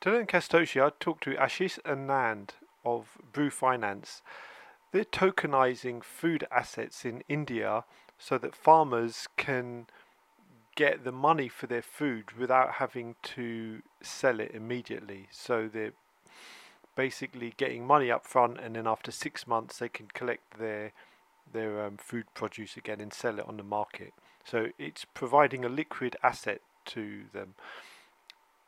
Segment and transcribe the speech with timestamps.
[0.00, 2.52] Today in Castoshi, I talked to Ashish Anand
[2.86, 4.22] of Bru Finance.
[4.92, 7.84] They're tokenizing food assets in India
[8.18, 9.88] so that farmers can
[10.74, 15.28] get the money for their food without having to sell it immediately.
[15.30, 15.92] So they're
[16.96, 20.92] basically getting money up front, and then after six months, they can collect their
[21.52, 24.14] their um, food produce again and sell it on the market.
[24.44, 27.54] So it's providing a liquid asset to them.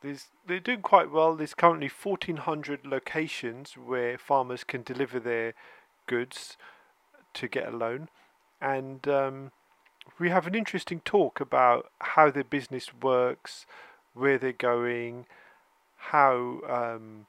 [0.02, 1.36] There's, they're doing quite well.
[1.36, 5.54] There's currently 1,400 locations where farmers can deliver their
[6.06, 6.56] goods
[7.34, 8.08] to get a loan.
[8.60, 9.52] And um,
[10.18, 13.66] we have an interesting talk about how their business works,
[14.14, 15.26] where they're going,
[15.96, 17.26] how um,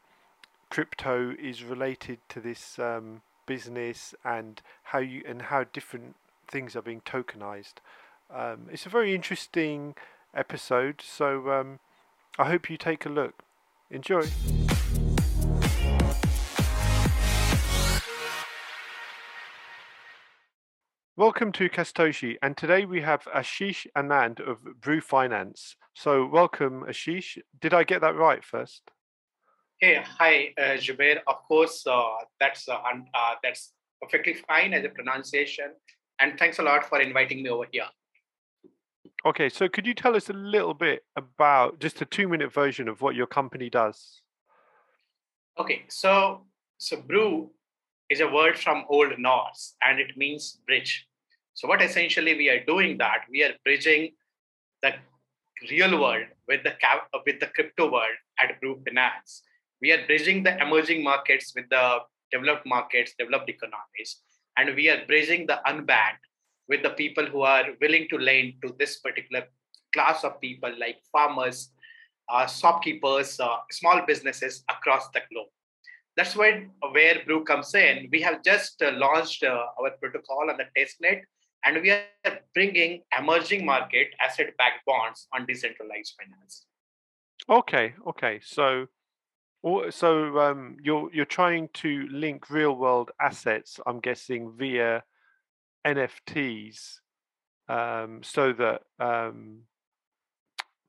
[0.70, 6.16] crypto is related to this um, business, and how you and how different
[6.48, 7.76] things are being tokenized.
[8.34, 9.96] Um, it's a very interesting
[10.34, 11.80] episode, so um,
[12.40, 13.44] I hope you take a look.
[13.92, 14.24] Enjoy.
[21.16, 25.76] Welcome to Castoshi, and today we have Ashish Anand of Bru Finance.
[25.94, 27.38] So, welcome, Ashish.
[27.62, 28.82] Did I get that right first?
[29.80, 31.20] Hey, hi, uh, Jubair.
[31.28, 32.80] Of course, uh, that's uh,
[33.14, 35.72] uh, that's perfectly fine as a pronunciation,
[36.20, 37.86] and thanks a lot for inviting me over here.
[39.26, 43.02] Okay, so could you tell us a little bit about just a two-minute version of
[43.02, 44.22] what your company does?
[45.58, 46.46] Okay, so
[46.78, 47.50] so Bru
[48.10, 51.08] is a word from Old Norse and it means bridge.
[51.54, 54.12] So what essentially we are doing that we are bridging
[54.82, 54.96] the
[55.70, 59.44] real world with the uh, with the crypto world at Bru Finance.
[59.82, 64.18] We are bridging the emerging markets with the developed markets, developed economies,
[64.58, 66.28] and we are bridging the unbanked
[66.70, 69.44] with the people who are willing to lend to this particular
[69.94, 71.72] class of people like farmers,
[72.30, 75.48] uh, shopkeepers, uh, small businesses across the globe.
[76.16, 78.08] That's where, where Bru comes in.
[78.12, 81.22] We have just uh, launched uh, our protocol on the testnet,
[81.66, 82.04] and we are
[82.54, 86.66] bringing emerging market asset-backed bonds on decentralized finance.
[87.50, 88.40] Okay, okay.
[88.44, 88.88] So,
[89.90, 93.80] so um, you're you're trying to link real-world assets.
[93.86, 95.04] I'm guessing via
[95.86, 97.00] NFTs
[97.70, 99.62] um, so that um,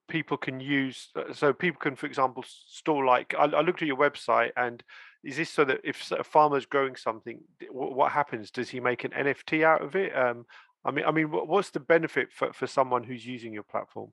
[0.09, 3.88] people can use uh, so people can for example store like I, I, looked at
[3.88, 4.83] your website and
[5.22, 7.41] is this so that if a farmer's growing something
[7.71, 8.50] what happens?
[8.50, 10.16] Does he make an nft out of it?
[10.16, 10.47] Um,
[10.84, 14.12] i mean i mean what's the benefit for, for someone who's using your platform?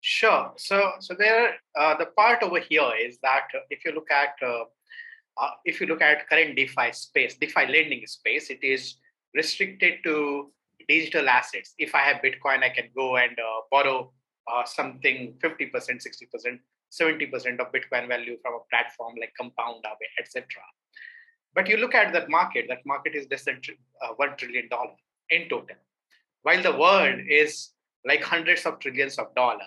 [0.00, 0.52] Sure.
[0.56, 4.64] So so there uh, the part over here is that if you look at uh,
[5.38, 8.96] uh, if you look at current defi space defi lending space it is
[9.36, 10.50] restricted to
[10.88, 11.74] digital assets.
[11.78, 14.12] If I have Bitcoin, I can go and uh, borrow
[14.52, 16.58] uh, something 50%, 60%,
[16.92, 19.84] 70% of Bitcoin value from a platform like Compound,
[20.18, 20.46] etc.
[21.54, 23.60] But you look at that market, that market is less than
[24.02, 24.68] uh, $1 trillion
[25.30, 25.76] in total,
[26.42, 27.70] while the world is
[28.04, 29.62] like hundreds of trillions of dollars.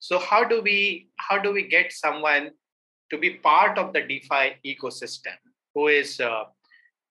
[0.00, 2.50] So how do we how do we get someone
[3.10, 5.36] to be part of the DeFi ecosystem
[5.74, 6.44] who is uh,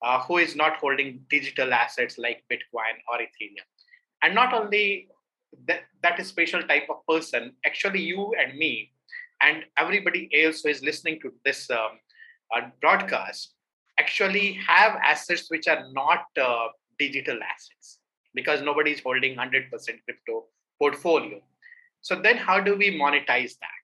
[0.01, 3.67] uh, who is not holding digital assets like Bitcoin or Ethereum.
[4.23, 5.07] And not only
[5.67, 8.91] that, that is special type of person, actually you and me
[9.41, 11.99] and everybody else who is listening to this um,
[12.55, 13.53] uh, broadcast
[13.99, 16.67] actually have assets which are not uh,
[16.99, 17.99] digital assets
[18.33, 20.45] because nobody is holding 100% crypto
[20.79, 21.39] portfolio.
[22.01, 23.83] So then how do we monetize that?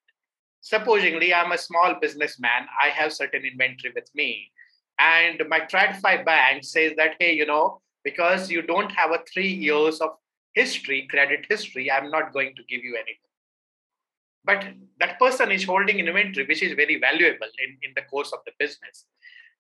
[0.62, 4.50] Supposingly, I'm a small businessman, I have certain inventory with me,
[5.00, 9.52] and my TradFi bank says that, hey, you know, because you don't have a three
[9.52, 10.12] years of
[10.54, 13.18] history, credit history, I'm not going to give you anything.
[14.46, 14.68] But
[15.00, 18.52] that person is holding inventory, which is very valuable in, in the course of the
[18.60, 19.06] business.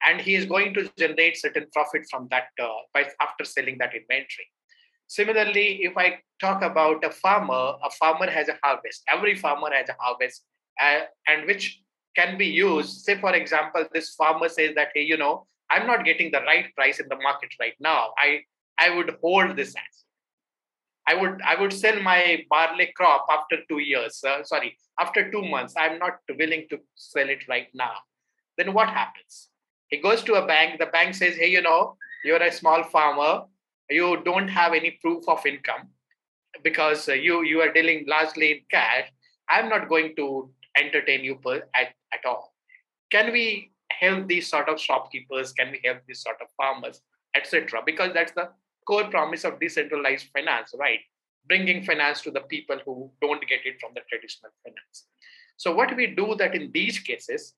[0.06, 3.96] And he is going to generate certain profit from that uh, by, after selling that
[3.96, 4.48] inventory.
[5.08, 9.04] Similarly, if I talk about a farmer, a farmer has a harvest.
[9.08, 10.44] Every farmer has a harvest,
[10.82, 11.83] uh, and which
[12.16, 13.02] can be used.
[13.02, 16.74] Say, for example, this farmer says that, hey, you know, I'm not getting the right
[16.76, 18.14] price in the market right now.
[18.18, 18.42] I
[18.78, 20.04] I would hold this asset.
[21.08, 24.24] I would I would sell my barley crop after two years.
[24.24, 25.74] Uh, sorry, after two months.
[25.78, 27.94] I'm not willing to sell it right now.
[28.58, 29.50] Then what happens?
[29.88, 30.80] He goes to a bank.
[30.80, 33.44] The bank says, hey, you know, you're a small farmer.
[33.90, 35.90] You don't have any proof of income
[36.64, 39.12] because uh, you you are dealing largely in cash.
[39.50, 42.54] I'm not going to entertain you per, at, at all.
[43.12, 45.54] Can we help these sort of shopkeepers?
[45.54, 47.02] Can we help these sort of farmers,
[47.36, 47.82] etc.?
[47.86, 48.50] Because that's the
[48.88, 51.00] core promise of decentralized finance, right?
[51.48, 55.08] Bringing finance to the people who don't get it from the traditional finance.
[55.58, 57.54] So what we do that in these cases,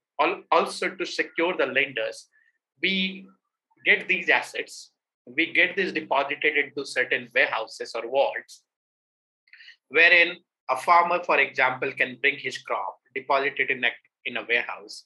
[0.51, 2.27] also to secure the lenders,
[2.81, 3.25] we
[3.85, 4.91] get these assets,
[5.25, 8.63] we get this deposited into certain warehouses or vaults,
[9.89, 10.37] wherein
[10.69, 13.89] a farmer, for example, can bring his crop, deposit it in a,
[14.25, 15.06] in a warehouse,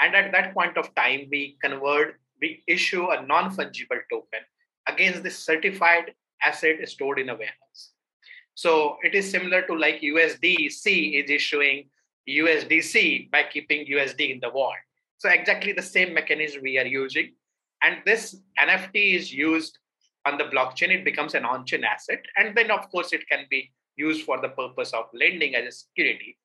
[0.00, 4.40] and at that point of time, we convert, we issue a non-fungible token
[4.86, 7.92] against this certified asset stored in a warehouse.
[8.54, 11.88] So it is similar to like USDC is issuing
[12.28, 14.74] USDC by keeping USD in the vault.
[15.18, 17.34] So exactly the same mechanism we are using.
[17.82, 19.78] And this NFT is used
[20.26, 20.90] on the blockchain.
[20.90, 22.20] It becomes an on-chain asset.
[22.36, 25.72] And then of course it can be used for the purpose of lending as a
[25.72, 26.36] security.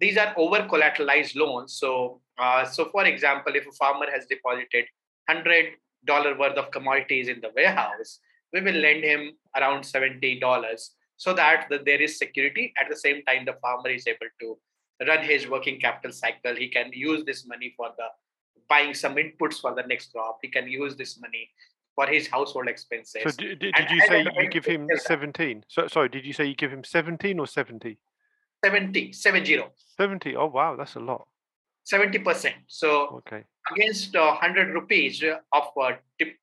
[0.00, 1.74] These are over collateralized loans.
[1.74, 4.86] So, uh, so for example, if a farmer has deposited
[5.28, 8.18] $100 worth of commodities in the warehouse,
[8.52, 12.72] we will lend him around $70 so that the, there is security.
[12.80, 14.58] At the same time, the farmer is able to
[15.06, 16.56] run his working capital cycle.
[16.56, 18.06] He can use this money for the
[18.68, 20.38] buying some inputs for the next crop.
[20.40, 21.50] He can use this money
[21.94, 23.22] for his household expenses.
[23.22, 25.64] So did, did, did you say you give him 17?
[25.68, 27.98] So, sorry, did you say you give him 17 or 70?
[28.64, 29.62] 70, 70.
[29.96, 30.36] 70.
[30.36, 31.26] Oh, wow, that's a lot.
[31.90, 32.52] 70%.
[32.66, 33.44] So okay.
[33.72, 35.92] against uh, 100 rupees of uh,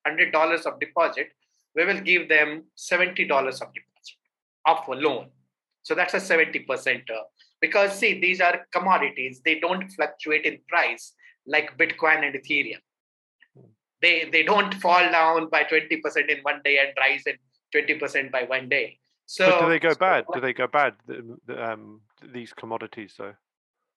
[0.07, 1.27] $100 of deposit,
[1.75, 4.17] we will give them $70 of deposit
[4.65, 5.29] of a loan.
[5.83, 7.09] So that's a 70%.
[7.09, 7.23] Uh,
[7.61, 9.41] because see, these are commodities.
[9.45, 11.13] They don't fluctuate in price
[11.45, 12.81] like Bitcoin and Ethereum.
[14.01, 17.37] They, they don't fall down by 20% in one day and rise in
[17.73, 18.99] 20% by one day.
[19.27, 20.25] So but do they go so bad?
[20.33, 20.93] Do they go bad?
[21.49, 22.01] Um,
[22.33, 23.33] these commodities, though.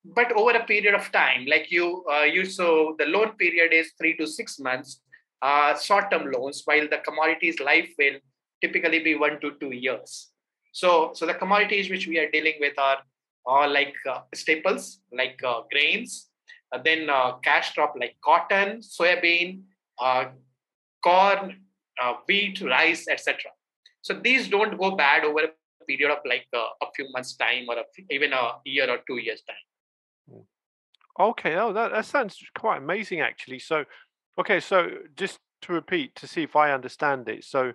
[0.05, 3.93] But over a period of time, like you, uh, you so the loan period is
[3.97, 5.01] three to six months.
[5.41, 8.19] Uh, short-term loans, while the commodities life will
[8.61, 10.31] typically be one to two years.
[10.73, 12.99] So, so the commodities which we are dealing with are,
[13.47, 16.29] are like uh, staples, like uh, grains,
[16.73, 19.63] uh, then uh, cash crop like cotton, soybean,
[19.99, 20.27] uh,
[21.03, 21.61] corn,
[22.03, 23.51] uh, wheat, rice, etc.
[24.03, 27.67] So these don't go bad over a period of like uh, a few months time
[27.69, 30.37] or a, even a year or two years time.
[31.19, 31.23] Hmm.
[31.31, 33.59] Okay, oh, that, that sounds quite amazing actually.
[33.59, 33.85] So,
[34.39, 37.45] okay, so just to repeat to see if I understand it.
[37.45, 37.73] So,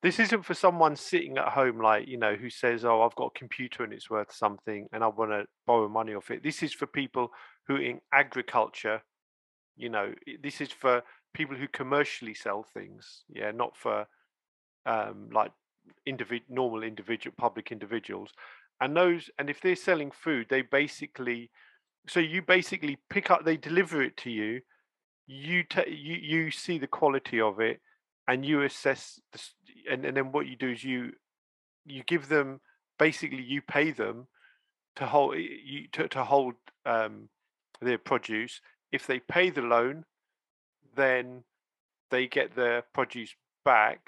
[0.00, 3.32] this isn't for someone sitting at home, like you know, who says, "Oh, I've got
[3.34, 6.62] a computer and it's worth something, and I want to borrow money off it." This
[6.62, 7.32] is for people
[7.66, 9.02] who in agriculture,
[9.76, 11.02] you know, this is for
[11.34, 13.24] people who commercially sell things.
[13.28, 14.06] Yeah, not for
[14.86, 15.52] um, like
[16.06, 18.30] individual normal individual public individuals
[18.80, 21.50] and those and if they're selling food they basically
[22.06, 24.60] so you basically pick up they deliver it to you
[25.26, 27.80] you ta- you you see the quality of it
[28.28, 29.20] and you assess
[29.90, 31.12] and, and then what you do is you
[31.84, 32.60] you give them
[32.98, 34.26] basically you pay them
[34.96, 36.54] to hold you to, to hold
[36.84, 37.28] um,
[37.80, 38.60] their produce.
[38.90, 40.04] If they pay the loan
[40.96, 41.44] then
[42.10, 43.34] they get their produce
[43.64, 44.00] back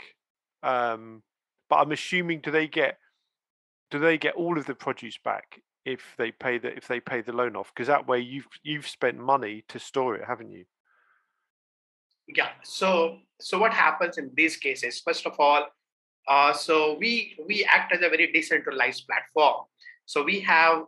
[0.63, 1.23] um,
[1.69, 2.99] but I'm assuming do they get
[3.91, 7.23] do they get all of the produce back if they pay the if they pay
[7.23, 7.73] the loan off?
[7.75, 10.65] Because that way you've you've spent money to store it, haven't you?
[12.27, 12.51] Yeah.
[12.63, 15.01] So so what happens in these cases?
[15.01, 15.67] First of all,
[16.29, 19.67] uh, so we we act as a very decentralized platform.
[20.07, 20.85] So we have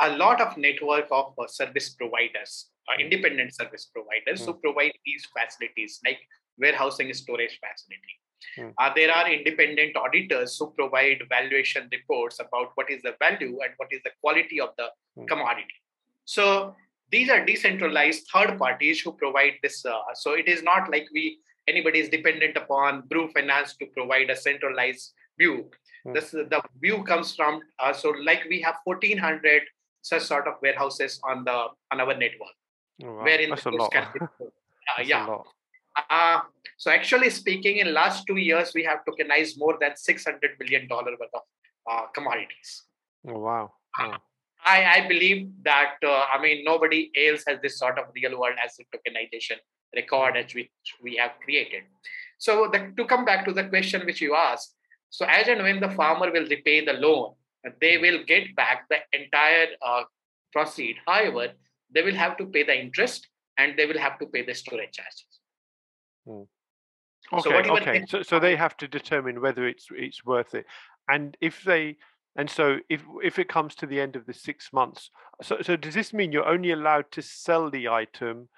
[0.00, 4.46] a lot of network of uh, service providers, uh, independent service providers mm.
[4.46, 6.18] who provide these facilities like
[6.58, 8.20] warehousing storage facility
[8.56, 8.68] Hmm.
[8.78, 13.72] Uh, there are independent auditors who provide valuation reports about what is the value and
[13.76, 14.88] what is the quality of the
[15.18, 15.26] mm.
[15.26, 15.74] commodity.
[16.24, 16.74] So
[17.10, 19.84] these are decentralized third parties who provide this.
[19.84, 21.38] Uh, so it is not like we
[21.68, 25.70] anybody is dependent upon Bru Finance to provide a centralized view.
[26.06, 26.14] Mm.
[26.14, 29.62] This the view comes from uh, so like we have 1400
[30.02, 32.56] such sort of warehouses on the on our network.
[33.04, 33.24] Oh, wow.
[33.24, 33.92] Wherein That's a lot.
[33.92, 34.06] Can,
[34.40, 35.26] uh, yeah.
[36.10, 36.40] Uh,
[36.76, 41.34] so actually speaking, in last two years, we have tokenized more than $600 million worth
[41.34, 41.40] of
[41.90, 42.84] uh, commodities.
[43.26, 43.72] Oh, wow.
[43.98, 44.18] Uh,
[44.64, 48.56] I, I believe that, uh, I mean, nobody else has this sort of real world
[48.62, 49.56] asset tokenization
[49.94, 50.70] record as which
[51.02, 51.84] we have created.
[52.38, 54.74] So the, to come back to the question which you asked,
[55.10, 57.34] so as and when the farmer will repay the loan,
[57.80, 60.02] they will get back the entire uh,
[60.52, 60.96] proceed.
[61.06, 61.52] However,
[61.92, 64.92] they will have to pay the interest and they will have to pay the storage
[64.92, 65.35] charges.
[66.26, 66.42] Hmm.
[67.32, 68.04] Okay, so okay.
[68.08, 70.66] So, so they have to determine whether it's it's worth it,
[71.08, 71.96] and if they
[72.36, 75.10] and so if if it comes to the end of the six months,
[75.42, 78.48] so so does this mean you're only allowed to sell the item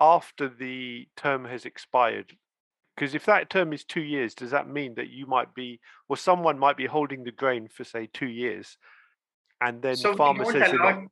[0.00, 2.36] after the term has expired?
[2.94, 6.16] Because if that term is two years, does that mean that you might be, or
[6.16, 8.76] someone might be holding the grain for say two years,
[9.60, 11.04] and then so farmer says, not,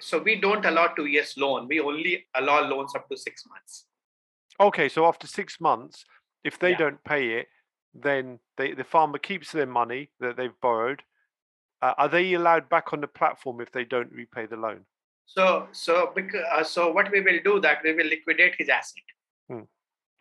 [0.00, 1.68] so we don't allow two years loan.
[1.68, 3.86] We only allow loans up to six months.
[4.60, 6.04] Okay, so after six months,
[6.44, 6.78] if they Yeah.
[6.78, 7.48] don't pay it,
[7.94, 11.02] then they, the farmer keeps their money that they've borrowed.
[11.82, 14.86] Uh, are they allowed back on the platform if they don't repay the loan?
[15.26, 19.02] So so because, uh, so what we will do that we will liquidate his asset.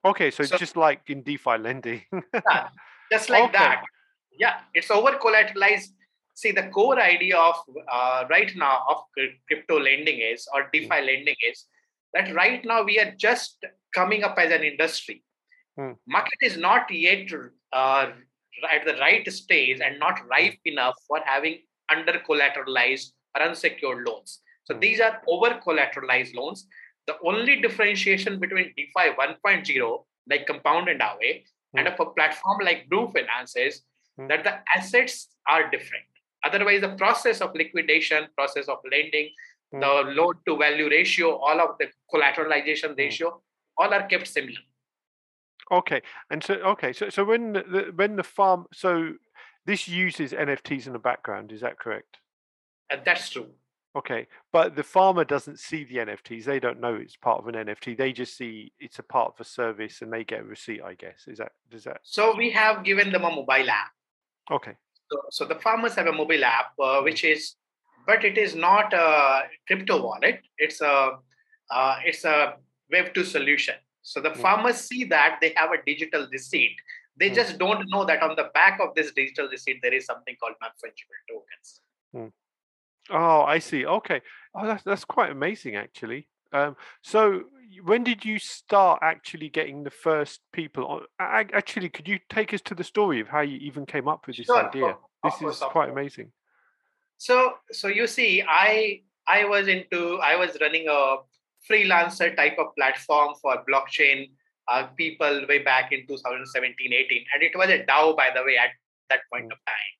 [0.03, 2.03] Okay, so, So- just like in DeFi lending.
[2.33, 2.69] Yeah,
[3.11, 3.53] just like Okay.
[3.59, 3.83] that.
[4.31, 5.89] Yeah, it's over collateralized.
[6.33, 7.55] See, the core idea of
[7.87, 9.03] uh, right now of
[9.47, 11.67] crypto lending is or DeFi lending is
[12.13, 13.63] that right now we are just
[13.95, 15.23] coming up as an industry.
[15.77, 15.91] Hmm.
[16.07, 17.31] Market is not yet
[17.73, 18.11] uh,
[18.71, 24.41] at the right stage and not ripe enough for having under collateralized or unsecured loans.
[24.65, 24.79] So Hmm.
[24.81, 26.67] these are over collateralized loans.
[27.07, 31.43] The only differentiation between DeFi 1.0, like Compound and Aave,
[31.75, 33.81] and of a platform like Bru Finance is
[34.17, 34.27] Hmm.
[34.27, 36.05] that the assets are different.
[36.43, 39.29] Otherwise, the process of liquidation, process of lending.
[39.71, 42.97] The loan to value ratio, all of the collateralization hmm.
[42.97, 43.41] ratio,
[43.77, 44.59] all are kept similar.
[45.71, 49.13] Okay, and so okay, so so when the, when the farm so
[49.65, 52.17] this uses NFTs in the background, is that correct?
[52.89, 53.47] And that's true.
[53.95, 56.45] Okay, but the farmer doesn't see the NFTs.
[56.45, 57.97] They don't know it's part of an NFT.
[57.97, 60.81] They just see it's a part of a service, and they get a receipt.
[60.81, 63.91] I guess is that does that So we have given them a mobile app.
[64.49, 64.73] okay?
[65.11, 67.03] So, so the farmers have a mobile app, uh, hmm.
[67.05, 67.55] which is,
[68.05, 70.41] but it is not a crypto wallet.
[70.57, 71.17] It's a,
[71.69, 72.55] uh, it's a
[72.91, 73.75] Web two solution.
[74.01, 74.41] So the Hmm.
[74.41, 76.75] farmers see that they have a digital receipt.
[77.15, 77.35] They Hmm.
[77.35, 80.55] just don't know that on the back of this digital receipt there is something called
[80.61, 81.81] non-fungible tokens.
[83.09, 83.85] Oh, I see.
[83.85, 84.21] Okay.
[84.53, 86.27] Oh, that's that's quite amazing, actually.
[86.53, 87.43] Um, so
[87.83, 91.01] when did you start actually getting the first people on?
[91.19, 94.37] Actually, could you take us to the story of how you even came up with
[94.37, 94.97] this Sure, idea?
[95.23, 96.31] This course, is quite amazing.
[97.21, 101.17] So so you see, I I was into I was running a
[101.69, 104.31] freelancer type of platform for blockchain
[104.67, 108.57] uh, people way back in 2017 18 and it was a DAO by the way
[108.57, 108.71] at
[109.11, 109.91] that point of time.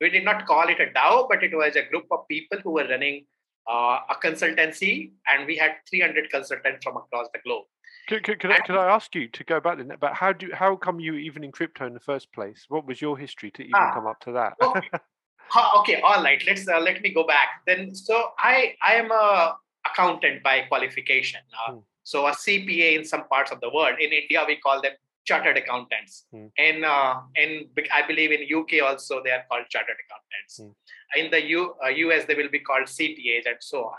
[0.00, 2.72] We did not call it a DAO, but it was a group of people who
[2.72, 3.24] were running
[3.70, 7.64] uh, a consultancy, and we had 300 consultants from across the globe.
[8.08, 9.92] Could, could, could, I, And- could I ask you to go back then?
[10.00, 12.66] But how do how come you even in crypto in the first place?
[12.68, 14.54] What was your history to even Ah, come up to that?
[14.60, 14.90] Okay.
[15.54, 16.42] Okay, all right.
[16.46, 17.62] Let's uh, let me go back.
[17.66, 21.40] Then, so I I am a accountant by qualification.
[21.66, 21.78] Uh, Hmm.
[22.02, 23.98] So a CPA in some parts of the world.
[24.00, 24.92] In India, we call them
[25.24, 26.26] chartered accountants.
[26.32, 26.46] Hmm.
[26.56, 30.52] In uh, in I believe in UK also they are called chartered accountants.
[30.58, 31.20] Hmm.
[31.20, 33.98] In the U, uh, US they will be called CPAs and so on.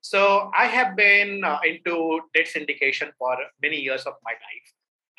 [0.00, 4.68] So I have been uh, into debt syndication for many years of my life,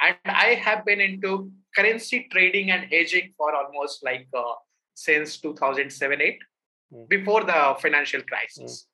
[0.01, 4.53] and I have been into currency trading and hedging for almost like uh,
[5.07, 6.39] since 2007 8
[6.93, 7.07] Mm.
[7.07, 8.87] before the financial crisis.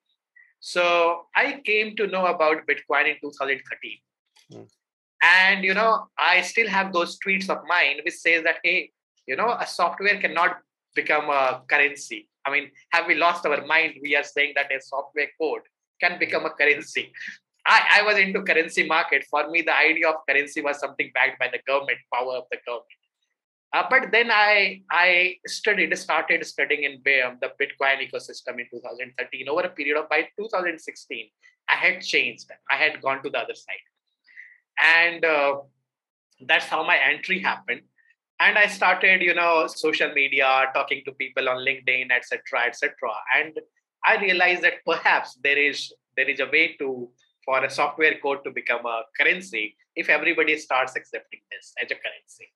[0.59, 3.99] So I came to know about Bitcoin in 2013.
[4.51, 4.67] Mm.
[5.23, 8.91] And you know, I still have those tweets of mine which says that hey,
[9.27, 10.57] you know, a software cannot
[10.93, 12.27] become a currency.
[12.45, 13.93] I mean, have we lost our mind?
[14.03, 15.61] We are saying that a software code
[16.01, 17.05] can become a currency.
[17.65, 19.23] I, I was into currency market.
[19.31, 22.59] For me, the idea of currency was something backed by the government, power of the
[22.67, 23.01] government.
[23.75, 26.93] Uh, but then I I studied, started studying in
[27.25, 29.49] um, the Bitcoin ecosystem in 2013.
[29.49, 31.25] Over a period of by 2016,
[31.69, 32.49] I had changed.
[32.71, 33.85] I had gone to the other side,
[34.81, 35.57] and uh,
[36.47, 37.81] that's how my entry happened.
[38.39, 42.93] And I started, you know, social media, talking to people on LinkedIn, etc., etc.
[43.35, 43.59] And
[44.05, 47.09] I realized that perhaps there is there is a way to
[47.43, 51.95] for a software code to become a currency if everybody starts accepting this as a
[51.95, 52.47] currency.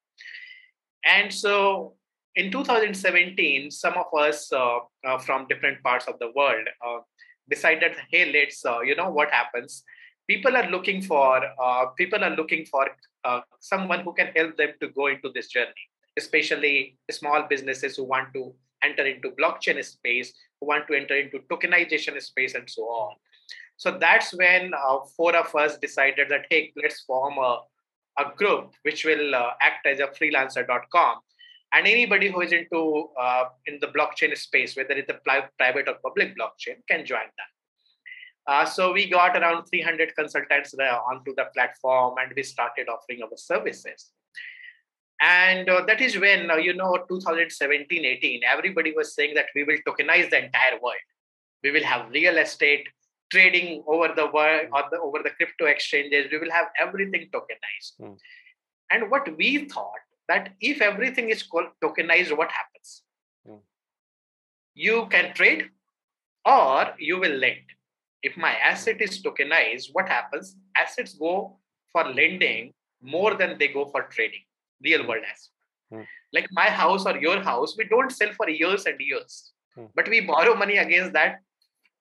[1.05, 1.93] And so
[2.35, 6.99] in 2017, some of us uh, uh, from different parts of the world uh,
[7.49, 9.83] decided, hey, let's, uh, you know, what happens?
[10.27, 12.87] People are looking for uh, people are looking for
[13.25, 15.85] uh, someone who can help them to go into this journey,
[16.17, 18.53] especially small businesses who want to
[18.83, 23.15] enter into blockchain space, who want to enter into tokenization space, and so on.
[23.77, 24.71] So that's when
[25.17, 27.61] four of us decided that hey, let's form a
[28.19, 31.17] a group which will uh, act as a freelancer.com
[31.73, 35.19] and anybody who is into uh, in the blockchain space whether it's a
[35.57, 37.51] private or public blockchain can join that.
[38.51, 43.37] Uh, so we got around 300 consultants onto the platform and we started offering our
[43.37, 44.11] services.
[45.21, 49.63] And uh, that is when uh, you know 2017 18 everybody was saying that we
[49.63, 51.05] will tokenize the entire world.
[51.63, 52.87] We will have real estate
[53.29, 57.93] trading over the world or the, over the crypto exchanges we will have everything tokenized
[57.99, 58.17] Mm.
[58.91, 63.03] and what we thought that if everything is called tokenized what happens
[63.47, 63.61] Mm.
[64.75, 65.69] you can trade
[66.45, 67.67] or you will lend.
[68.21, 70.55] If my asset is tokenized, what happens?
[70.75, 71.57] Assets go
[71.91, 74.41] for lending more than they go for trading,
[74.83, 75.51] real world assets.
[75.91, 76.01] Hmm.
[76.33, 79.85] Like my house or your house, we don't sell for years and years, hmm.
[79.95, 81.39] but we borrow money against that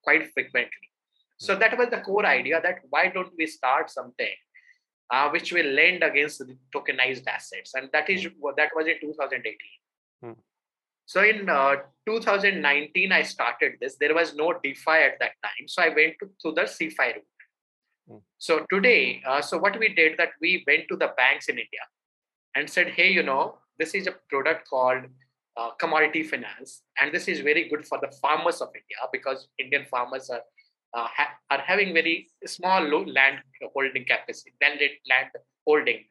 [0.02, 0.87] quite frequently.
[1.38, 4.34] So that was the core idea that why don't we start something
[5.10, 8.50] uh, which will lend against the tokenized assets, and that is hmm.
[8.56, 9.56] that was in 2018.
[10.22, 10.32] Hmm.
[11.06, 11.76] So in uh,
[12.06, 13.96] 2019, I started this.
[13.96, 17.24] There was no DeFi at that time, so I went to, to the CeFi route.
[18.08, 18.16] Hmm.
[18.36, 21.84] So today, uh, so what we did that we went to the banks in India
[22.54, 25.04] and said, hey, you know, this is a product called
[25.56, 29.86] uh, commodity finance, and this is very good for the farmers of India because Indian
[29.90, 30.42] farmers are
[30.94, 33.38] uh, ha- are having very small land
[33.74, 35.30] holding capacity, land, land
[35.66, 36.04] holding.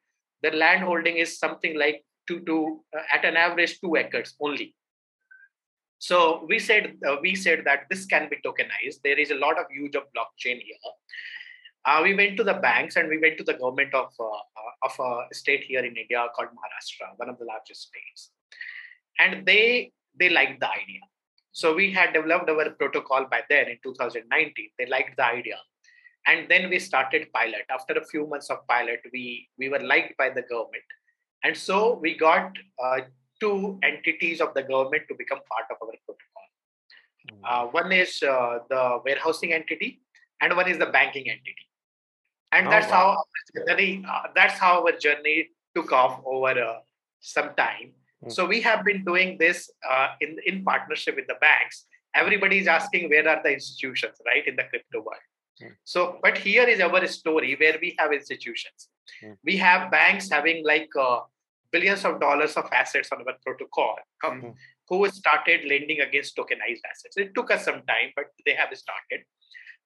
[0.44, 4.76] The land holding is something like two to uh, at an average two acres only.
[6.00, 9.02] So we said uh, we said that this can be tokenized.
[9.04, 10.78] There is a lot of use of blockchain here.
[11.86, 14.74] Uh, we went to the banks and we went to the government of uh, uh,
[14.84, 18.32] of a state here in India called Maharashtra, one of the largest states,
[19.20, 21.02] and they they liked the idea.
[21.58, 24.70] So we had developed our protocol by then in 2019.
[24.78, 25.58] They liked the idea.
[26.28, 27.66] And then we started pilot.
[27.72, 30.84] After a few months of pilot, we, we were liked by the government.
[31.44, 32.52] And so we got
[32.84, 33.00] uh,
[33.40, 36.46] two entities of the government to become part of our protocol.
[37.32, 37.42] Hmm.
[37.44, 40.02] Uh, one is uh, the warehousing entity,
[40.42, 41.66] and one is the banking entity.
[42.52, 43.24] And oh, that's wow.
[43.56, 46.80] how journey, uh, that's how our journey took off over uh,
[47.20, 47.94] some time.
[48.24, 48.30] Hmm.
[48.30, 51.86] So we have been doing this uh, in in partnership with the banks.
[52.16, 55.26] Everybody is asking where are the institutions, right, in the crypto world.
[55.62, 55.76] Mm.
[55.84, 58.90] So, but here is our story where we have institutions.
[59.24, 59.38] Mm.
[59.44, 61.20] We have banks having like uh,
[61.72, 63.96] billions of dollars of assets on our protocol
[64.26, 64.54] um, mm.
[64.90, 67.18] who started lending against tokenized assets.
[67.18, 69.26] It took us some time, but they have started.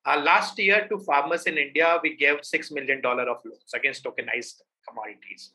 [0.06, 4.62] Uh, last year to farmers in India, we gave $6 million of loans against tokenized
[4.88, 5.54] commodities.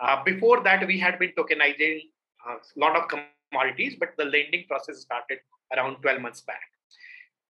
[0.00, 2.00] Uh, before that, we had been tokenizing
[2.48, 5.38] a uh, lot of commodities, but the lending process started
[5.76, 6.60] around 12 months back.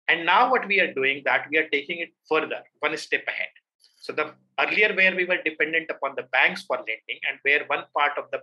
[0.08, 3.48] And now what we are doing that we are taking it further, one step ahead.
[3.96, 7.84] So the earlier where we were dependent upon the banks for lending, and where one
[7.96, 8.38] part of the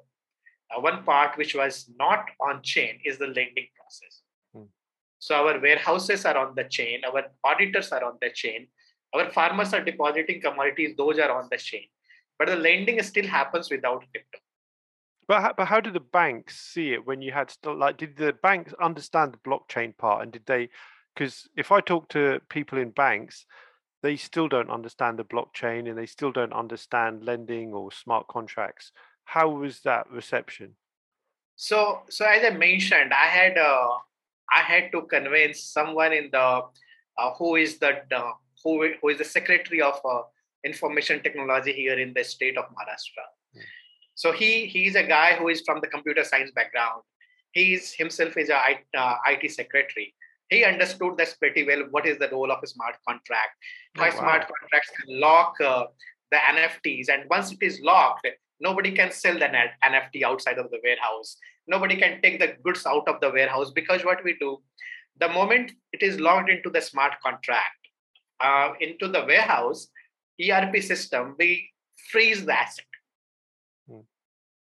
[0.75, 4.21] uh, one part which was not on chain is the lending process.
[4.53, 4.69] Hmm.
[5.19, 8.67] So our warehouses are on the chain, our auditors are on the chain,
[9.13, 11.83] our farmers are depositing commodities; those are on the chain
[12.41, 14.39] but the lending still happens without crypto.
[15.27, 18.17] But how, but how did the banks see it when you had to, like did
[18.17, 20.69] the banks understand the blockchain part and did they
[21.13, 23.45] because if I talk to people in banks
[24.03, 28.91] they still don't understand the blockchain and they still don't understand lending or smart contracts
[29.23, 30.75] how was that reception
[31.55, 33.89] so so as I mentioned I had uh,
[34.53, 36.63] I had to convince someone in the
[37.17, 38.31] uh, who is the uh,
[38.63, 40.21] who, who is the secretary of uh,
[40.63, 43.25] information technology here in the state of Maharashtra.
[44.15, 47.01] So he he's a guy who is from the computer science background.
[47.51, 48.59] He's himself is a
[48.97, 50.13] uh, IT secretary.
[50.49, 51.83] He understood this pretty well.
[51.91, 53.55] What is the role of a smart contract?
[53.97, 54.09] Oh, wow.
[54.09, 55.85] smart contracts can lock uh,
[56.31, 58.27] the NFTs, and once it is locked,
[58.59, 59.49] nobody can sell the
[59.85, 61.37] NFT outside of the warehouse.
[61.67, 64.61] Nobody can take the goods out of the warehouse because what we do,
[65.19, 67.77] the moment it is logged into the smart contract,
[68.41, 69.87] uh, into the warehouse,
[70.41, 71.69] ERP system, we
[72.09, 72.85] freeze the asset.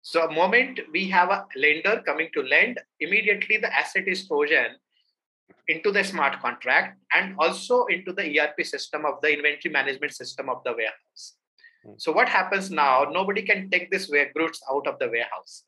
[0.03, 4.77] So, a moment we have a lender coming to lend, immediately the asset is frozen
[5.69, 10.49] into the smart contract and also into the ERP system of the inventory management system
[10.49, 11.37] of the warehouse.
[11.85, 11.93] Hmm.
[11.99, 13.05] So, what happens now?
[13.13, 15.65] Nobody can take this goods out of the warehouse.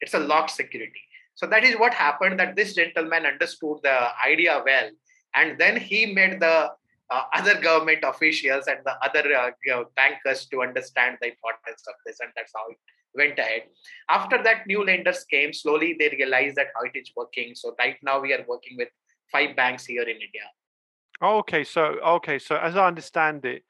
[0.00, 1.02] It's a locked security.
[1.36, 4.90] So, that is what happened that this gentleman understood the idea well.
[5.34, 6.72] And then he made the
[7.10, 11.82] uh, other government officials and the other uh, you know, bankers to understand the importance
[11.88, 12.78] of this, and that's how it
[13.14, 13.62] went ahead.
[14.08, 15.52] After that, new lenders came.
[15.52, 17.54] Slowly, they realized that how it is working.
[17.54, 18.88] So right now, we are working with
[19.30, 20.50] five banks here in India.
[21.22, 23.62] Okay, so okay, so as I understand it,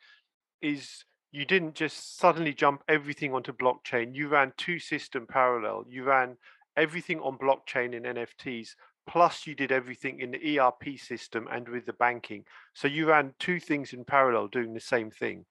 [0.61, 4.15] is you didn't just suddenly jump everything onto blockchain.
[4.15, 5.85] You ran two system parallel.
[5.89, 6.37] You ran
[6.77, 8.71] everything on blockchain and NFTs
[9.07, 12.45] plus you did everything in the ERP system and with the banking.
[12.75, 15.45] So you ran two things in parallel doing the same thing.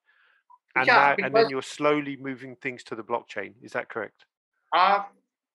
[0.75, 3.53] And, yeah, now, and then you're slowly moving things to the blockchain.
[3.61, 4.25] Is that correct?
[4.73, 5.03] Uh,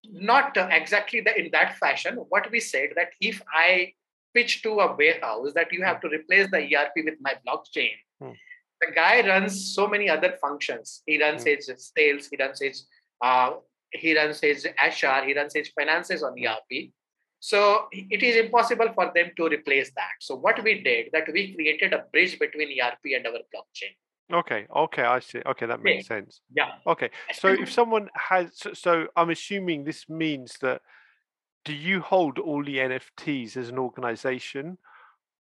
[0.05, 2.17] not uh, exactly the, in that fashion.
[2.31, 3.93] What we said that if I
[4.35, 6.09] pitch to a warehouse that you have hmm.
[6.09, 8.31] to replace the ERP with my blockchain, hmm.
[8.81, 11.03] the guy runs so many other functions.
[11.05, 11.51] He runs hmm.
[11.51, 12.87] his sales, he runs his
[13.23, 13.51] uh,
[13.93, 16.47] he runs his HR, he runs his finances on hmm.
[16.47, 16.93] ERP
[17.41, 20.13] So it is impossible for them to replace that.
[20.21, 23.97] So what we did that we created a bridge between ERP and our blockchain.
[24.33, 25.41] Okay, okay, I see.
[25.45, 26.17] Okay, that makes Yeah.
[26.17, 26.43] sense.
[26.55, 26.71] Yeah.
[26.87, 30.83] Okay, so if someone has, so, so I'm assuming this means that
[31.65, 34.79] do you hold all the NFTs as an organization,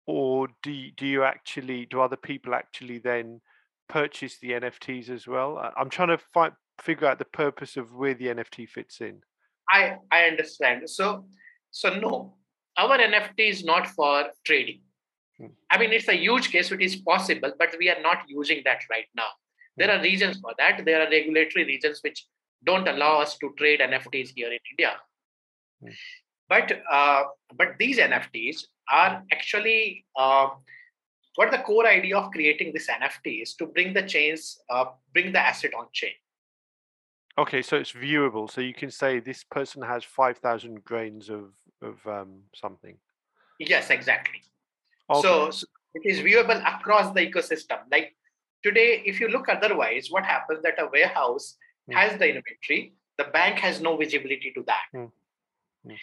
[0.07, 3.41] or do you, do you actually do other people actually then
[3.89, 5.59] purchase the NFTs as well?
[5.77, 9.21] I'm trying to find figure out the purpose of where the NFT fits in.
[9.69, 10.89] I I understand.
[10.89, 11.27] So
[11.71, 12.35] so no,
[12.77, 14.81] our NFT is not for trading.
[15.39, 15.47] Hmm.
[15.71, 16.73] I mean, it's a huge case.
[16.73, 19.29] It is possible, but we are not using that right now.
[19.77, 20.85] There are reasons for that.
[20.85, 22.27] There are regulatory reasons which
[22.65, 24.97] don't allow us to trade NFTs here in India.
[25.83, 25.91] Hmm.
[26.49, 30.49] But uh, but these NFTs are actually uh,
[31.35, 35.33] what the core idea of creating this NFT is to bring the chains, uh, bring
[35.33, 36.15] the asset on chain.
[37.37, 38.51] Okay, so it's viewable.
[38.51, 41.53] So you can say this person has five thousand grains of
[41.83, 42.97] of um, something.
[43.59, 44.43] Yes, exactly.
[45.11, 45.23] Okay.
[45.23, 47.79] So so it is viewable across the ecosystem.
[47.91, 48.17] Like
[48.63, 51.57] today, if you look otherwise, what happens that a warehouse
[51.89, 51.97] Hmm.
[51.97, 54.83] has the inventory, the bank has no visibility to that.
[54.93, 55.07] Hmm.
[55.87, 55.95] Hmm.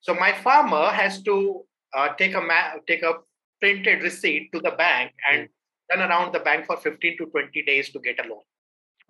[0.00, 1.64] So my farmer has to
[1.94, 3.14] uh, take a ma- take a
[3.60, 6.00] printed receipt to the bank and Hmm.
[6.00, 8.42] run around the bank for 15 to 20 days to get a loan.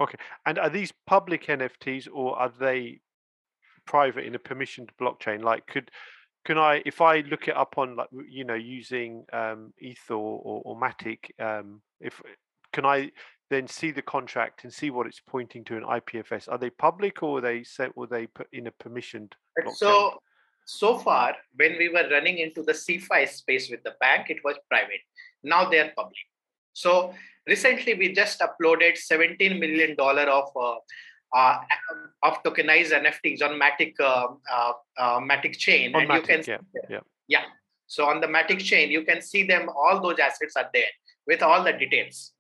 [0.01, 0.17] Okay.
[0.47, 3.01] And are these public NFTs or are they
[3.91, 5.43] private in a permissioned blockchain?
[5.43, 5.91] Like, could
[6.47, 10.63] can I, if I look it up on like you know using um, Ether or,
[10.65, 12.23] or Matic, um, if
[12.73, 13.11] can I
[13.51, 16.49] then see the contract and see what it's pointing to in IPFS?
[16.49, 17.91] Are they public or are they set?
[17.97, 19.33] Or they put in a permissioned?
[19.59, 19.75] blockchain?
[19.75, 20.23] So
[20.67, 24.57] so far, when we were running into the CeFi space with the bank, it was
[24.69, 25.03] private.
[25.43, 26.27] Now they are public.
[26.73, 27.13] So
[27.47, 30.77] recently, we just uploaded 17 million dollar of uh,
[31.35, 31.59] uh,
[32.23, 36.47] of tokenized NFTs on Matic uh, uh, uh, Matic chain, On and you can Matic,
[36.49, 37.01] yeah, yeah.
[37.29, 37.45] yeah.
[37.87, 39.69] So on the Matic chain, you can see them.
[39.69, 40.93] All those assets are there
[41.27, 42.33] with all the details.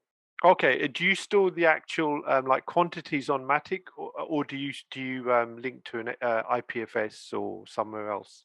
[0.44, 0.88] Okay.
[0.88, 5.00] Do you store the actual um, like quantities on Matic, or, or do you do
[5.00, 8.44] you um, link to an uh, IPFS or somewhere else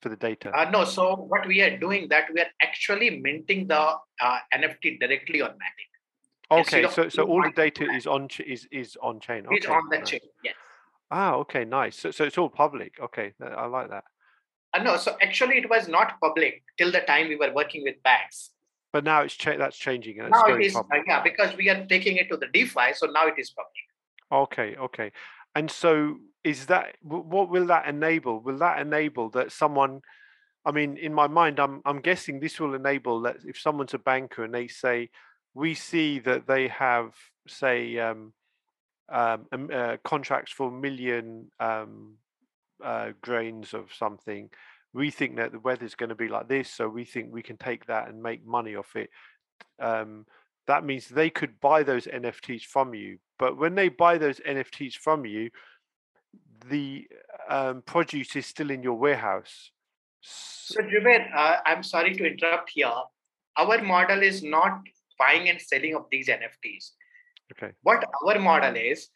[0.00, 0.50] for the data?
[0.50, 3.78] Uh, no, so what we are doing that we are actually minting the
[4.20, 5.87] uh, NFT directly on Matic.
[6.50, 9.44] Okay, of so so all the data is on is is on chain.
[9.50, 10.20] It's on the chain.
[10.42, 10.54] Yes.
[11.10, 11.96] Ah, okay, nice.
[11.96, 12.94] So so it's all public.
[13.00, 14.04] Okay, I like that.
[14.74, 18.02] Uh, no, so actually it was not public till the time we were working with
[18.02, 18.50] banks.
[18.92, 21.68] But now it's cha- that's changing and it's Now it is, uh, yeah, because we
[21.68, 23.72] are taking it to the DeFi, so now it is public.
[24.32, 25.12] Okay, okay.
[25.54, 28.40] And so is that what will that enable?
[28.40, 30.00] Will that enable that someone
[30.64, 33.98] I mean, in my mind, I'm I'm guessing this will enable that if someone's a
[33.98, 35.10] banker and they say,
[35.58, 37.14] we see that they have,
[37.48, 38.32] say, um,
[39.08, 42.14] um, um, uh, contracts for a million um,
[42.82, 44.50] uh, grains of something,
[44.94, 47.56] we think that the weather's going to be like this, so we think we can
[47.56, 49.10] take that and make money off it.
[49.80, 50.26] Um,
[50.68, 53.18] that means they could buy those NFTs from you.
[53.36, 55.50] But when they buy those NFTs from you,
[56.70, 57.08] the
[57.48, 59.72] um, produce is still in your warehouse.
[60.20, 62.92] So Jubair, uh, I'm sorry to interrupt here.
[63.56, 64.82] Our model is not
[65.18, 66.92] buying and selling of these NFTs.
[67.52, 67.72] Okay.
[67.82, 69.08] What our model is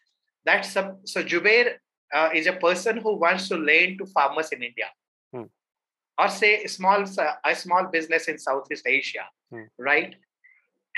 [0.45, 1.75] that some, so Jubair
[2.15, 4.91] uh, is a person who wants to lend to farmers in India,
[5.33, 5.45] Hmm.
[6.19, 7.05] or say a small
[7.45, 9.65] a small business in Southeast Asia, Hmm.
[9.79, 10.15] right?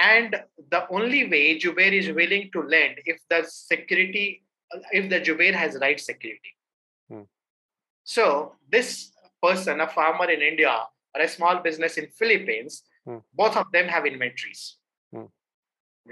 [0.01, 0.35] And
[0.71, 4.43] the only way Jubair is willing to lend if the security,
[4.93, 6.53] if the Jubair has right security.
[7.09, 7.23] Hmm.
[8.05, 9.13] So this
[9.43, 10.75] person, a farmer in India
[11.15, 13.19] or a small business in Philippines, Hmm.
[13.35, 14.79] both of them have inventories.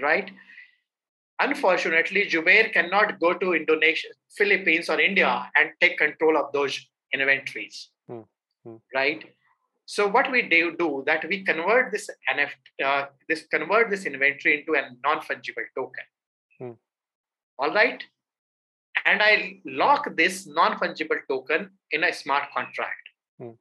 [0.01, 0.31] Right?
[1.39, 6.79] Unfortunately, Jubair cannot go to Indonesia, Philippines, or India and take control of those
[7.13, 8.21] inventories, Hmm.
[8.63, 8.77] Hmm.
[8.93, 9.23] right?
[9.85, 14.59] So what we do do that we convert this NFT, uh, this convert this inventory
[14.59, 16.05] into a non-fungible token.
[16.59, 16.71] Hmm.
[17.59, 18.01] All right,
[19.05, 23.09] and I lock this non-fungible token in a smart contract.
[23.39, 23.51] Hmm.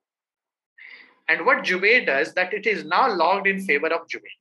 [1.29, 4.39] And what Jubair does that it is now logged in favor of Jubair.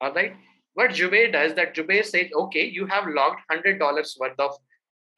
[0.00, 0.34] All right.
[0.74, 4.52] What Jubair does that Jubair says, okay, you have logged hundred dollars worth of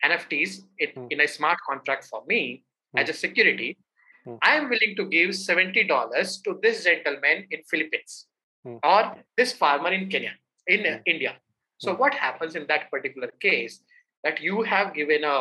[0.04, 1.06] NFTs in, Hmm.
[1.10, 2.98] in a smart contract for me Hmm.
[3.00, 3.76] as a security.
[4.24, 4.36] Hmm.
[4.42, 8.26] I am willing to give seventy dollars to this gentleman in Philippines
[8.64, 8.76] Hmm.
[8.84, 9.00] or
[9.36, 10.34] this farmer in Kenya,
[10.66, 10.98] in uh.
[11.06, 11.36] India.
[11.78, 11.98] So Hmm.
[12.00, 13.80] what happens in that particular case?
[14.24, 15.38] That you have given a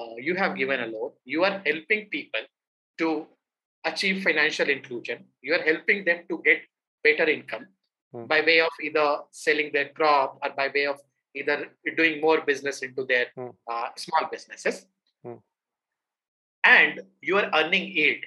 [0.00, 1.12] uh, you have given a loan.
[1.24, 2.44] You are helping people
[2.98, 3.08] to
[3.84, 5.24] achieve financial inclusion.
[5.42, 6.62] You are helping them to get
[7.04, 7.66] better income
[8.12, 8.24] Hmm.
[8.26, 10.98] by way of either selling their crop or by way of
[11.34, 13.50] either doing more business into their Hmm.
[13.70, 14.86] uh, small businesses.
[15.22, 15.36] Hmm.
[16.64, 18.22] and you are earning yield.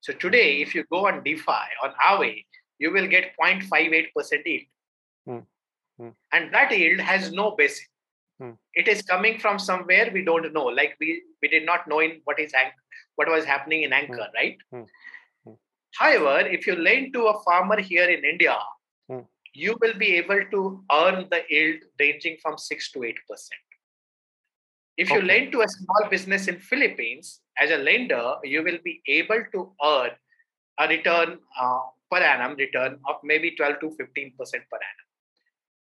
[0.00, 2.44] So today, if you go on DeFi on Aave,
[2.78, 4.62] you will get 0.58% yield.
[5.28, 5.46] Mm.
[6.00, 6.14] Mm.
[6.32, 7.86] And that yield has no basis.
[8.40, 8.56] Mm.
[8.74, 10.64] It is coming from somewhere we don't know.
[10.64, 12.52] Like we, we did not know in what is
[13.14, 14.56] what was happening in Anchor, right?
[14.74, 14.86] Mm.
[15.46, 15.56] Mm.
[15.94, 18.56] However, if you lend to a farmer here in India,
[19.10, 19.26] Mm.
[19.54, 23.60] you will be able to earn the yield ranging from six to eight percent.
[24.96, 25.26] If you Okay.
[25.26, 29.74] lend to a small business in Philippines as a lender, you will be able to
[29.84, 30.10] earn
[30.78, 35.08] a return uh, per annum return of maybe 12 to 15 percent per annum.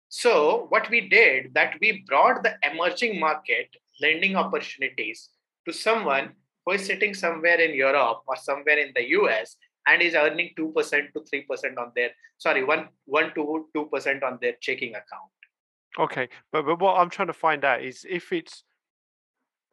[0.08, 3.68] So what we did that we brought the emerging market
[4.00, 5.30] lending opportunities
[5.66, 6.32] to someone
[6.64, 10.74] who is sitting somewhere in Europe or somewhere in the US and is earning 2%
[11.12, 15.30] to 3% on their sorry 1 1 to 2% on their checking account.
[15.98, 18.64] Okay, but but what I'm trying to find out is if it's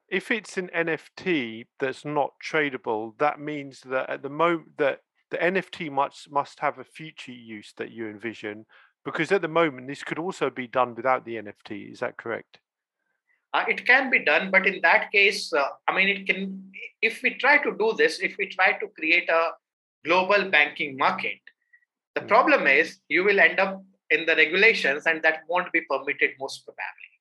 [0.10, 5.38] if it's an NFT that's not tradable, that means that at the moment that the
[5.38, 8.66] NFT must must have a future use that you envision,
[9.06, 11.92] because at the moment this could also be done without the NFT.
[11.92, 12.60] Is that correct?
[13.54, 16.72] Uh, it can be done, but in that case, uh, I mean, it can.
[17.02, 19.52] If we try to do this, if we try to create a
[20.06, 21.40] global banking market,
[22.16, 22.28] the Hmm.
[22.28, 26.66] problem is you will end up in the regulations, and that won't be permitted most
[26.66, 27.12] probably.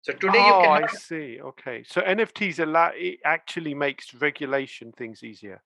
[0.00, 0.84] So today oh, you can.
[0.84, 1.40] I see.
[1.40, 5.62] Okay, so NFTs allow it actually makes regulation things easier.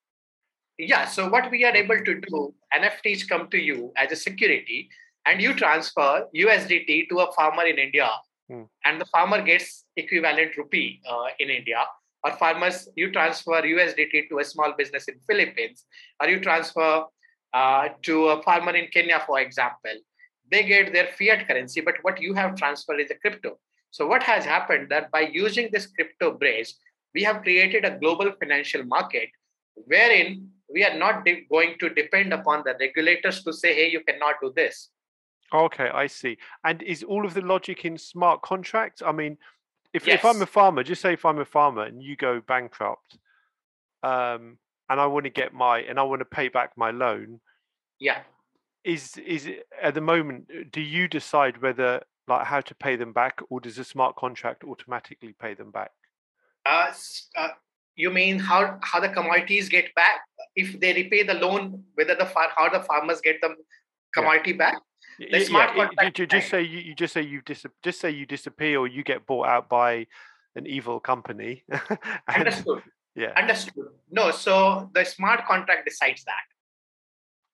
[0.79, 1.07] Yeah.
[1.07, 4.91] So what we are able to do, NFTs come to you as a security,
[5.25, 8.11] and you transfer USDT to a farmer in India,
[8.49, 8.65] Hmm.
[8.85, 11.85] and the farmer gets equivalent rupee uh, in India.
[12.27, 15.85] Or farmers, you transfer USDT to a small business in Philippines,
[16.21, 17.05] or you transfer
[17.55, 19.93] uh, to a farmer in Kenya, for example.
[20.51, 23.59] They get their fiat currency, but what you have transferred is a crypto.
[23.93, 26.75] So what has happened that by using this crypto bridge,
[27.15, 29.29] we have created a global financial market
[29.75, 34.01] wherein we are not de- going to depend upon the regulators to say, hey, you
[34.01, 34.91] cannot do this.
[35.55, 36.39] Okay, I see.
[36.65, 39.01] And is all of the logic in smart contracts?
[39.01, 39.39] I mean,
[39.97, 43.19] if if I'm a farmer, just say if I'm a farmer and you go bankrupt,
[44.03, 47.41] um, and I want to get my and I want to pay back my loan,
[47.99, 48.23] Yeah.
[48.85, 50.51] is is it at the moment?
[50.51, 54.17] uh, Do you decide whether like how to pay them back, or does a smart
[54.17, 55.93] contract automatically pay them back?
[56.67, 56.93] Uh,
[57.37, 57.49] uh,
[57.95, 60.21] you mean how, how the commodities get back?
[60.57, 63.55] If they repay the loan, whether the far, how the farmers get the
[64.13, 64.75] commodity back?
[65.19, 67.67] Y- The y- smart yeah, ju- ju- just say you, you just say you dis-
[67.83, 70.07] just say you disappear or you get bought out by
[70.55, 71.99] an evil company, and
[72.29, 72.83] Understood.
[73.15, 73.33] yeah.
[73.37, 73.89] Understood.
[74.11, 76.43] No, so the smart contract decides that.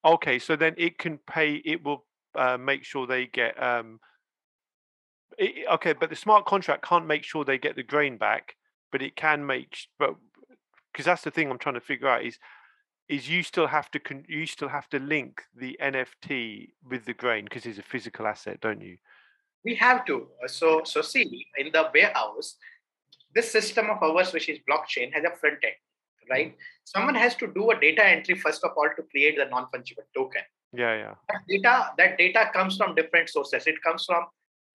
[0.04, 1.54] Okay, so then it can pay.
[1.64, 3.60] It will uh, make sure they get.
[3.62, 4.00] Um,
[5.38, 8.56] it, okay, but the smart contract can't make sure they get the grain back,
[8.90, 9.76] but it can make.
[9.98, 10.14] But
[10.92, 12.38] because that's the thing I'm trying to figure out is,
[13.08, 17.14] is you still have to con- you still have to link the NFT with the
[17.14, 18.96] grain because it's a physical asset, don't you?
[19.64, 20.28] We have to.
[20.42, 22.56] Uh, So, so see, in the warehouse,
[23.34, 25.74] this system of ours, which is blockchain, has a front end,
[26.30, 26.56] right?
[26.84, 30.42] Someone has to do a data entry first of all to create the non-fungible token.
[30.72, 31.14] Yeah, yeah.
[31.28, 33.66] That data, that data comes from different sources.
[33.66, 34.24] It comes from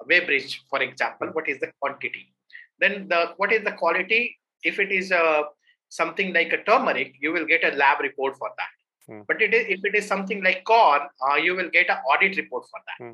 [0.10, 1.30] weighbridge, for example.
[1.34, 2.34] What is the quantity?
[2.80, 4.38] Then the what is the quality?
[4.64, 5.44] If it is uh,
[5.90, 9.14] something like a turmeric, you will get a lab report for that.
[9.14, 9.22] Hmm.
[9.28, 12.38] But it is, if it is something like corn, uh, you will get an audit
[12.38, 13.06] report for that.
[13.06, 13.14] Hmm.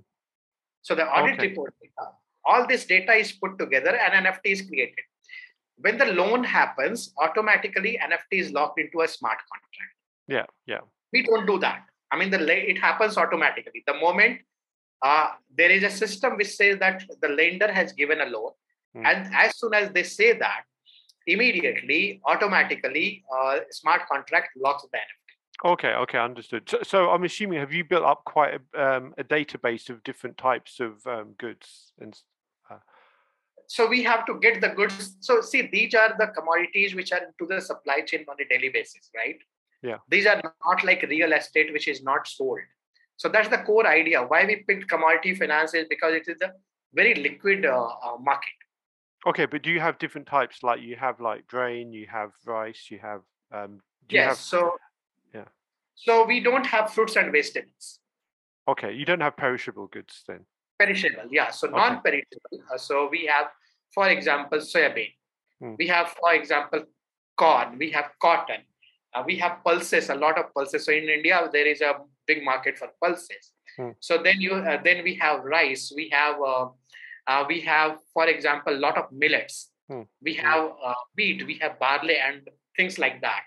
[0.81, 1.49] So the audit Okay.
[1.49, 2.11] report data,
[2.45, 5.05] all this data is put together and NFT is created.
[5.77, 9.93] When the loan happens, automatically NFT is locked into a smart contract.
[10.27, 10.81] Yeah, yeah.
[11.11, 11.85] We don't do that.
[12.11, 13.83] I mean, the it happens automatically.
[13.87, 14.41] The moment
[15.01, 18.51] uh, there is a system which says that the lender has given a loan,
[18.95, 19.05] Hmm.
[19.05, 20.63] and as soon as they say that,
[21.27, 25.71] immediately, automatically, uh, smart contract locks the NFT.
[25.73, 26.69] Okay, okay, understood.
[26.69, 30.37] So, so I'm assuming have you built up quite a, um, a database of different
[30.37, 32.23] types of um, goods and s-
[33.67, 35.15] So we have to get the goods.
[35.21, 38.69] So see, these are the commodities which are into the supply chain on a daily
[38.69, 39.37] basis, right?
[39.81, 39.97] Yeah.
[40.09, 42.59] These are not like real estate, which is not sold.
[43.17, 44.21] So that's the core idea.
[44.23, 46.51] Why we picked commodity finance is because it is a
[46.93, 48.49] very liquid uh, uh, market.
[49.25, 50.63] Okay, but do you have different types?
[50.63, 54.29] Like you have like grain, you have rice, you have um do you yes.
[54.29, 54.71] have so
[55.33, 55.45] Yeah.
[55.95, 57.99] So we don't have fruits and vegetables.
[58.67, 60.45] okay, you don't have perishable goods then.
[60.79, 61.51] Perishable, yeah.
[61.51, 61.77] So Okay.
[61.77, 62.57] non-perishable.
[62.73, 63.47] Uh, so we have,
[63.93, 65.11] for example, soybean.
[65.59, 65.75] Hmm.
[65.77, 66.81] We have, for example,
[67.37, 67.77] corn.
[67.77, 68.61] We have cotton.
[69.13, 70.09] Uh, we have pulses.
[70.09, 70.85] A lot of pulses.
[70.85, 71.93] So in India, there is a
[72.25, 73.51] big market for pulses.
[73.77, 73.91] Hmm.
[73.99, 75.91] So then you, uh, then we have rice.
[75.95, 76.67] We have, uh,
[77.27, 79.71] uh, we have, for example, a lot of millets.
[79.89, 80.03] Hmm.
[80.21, 81.45] We have uh, wheat.
[81.45, 83.43] We have barley and things like that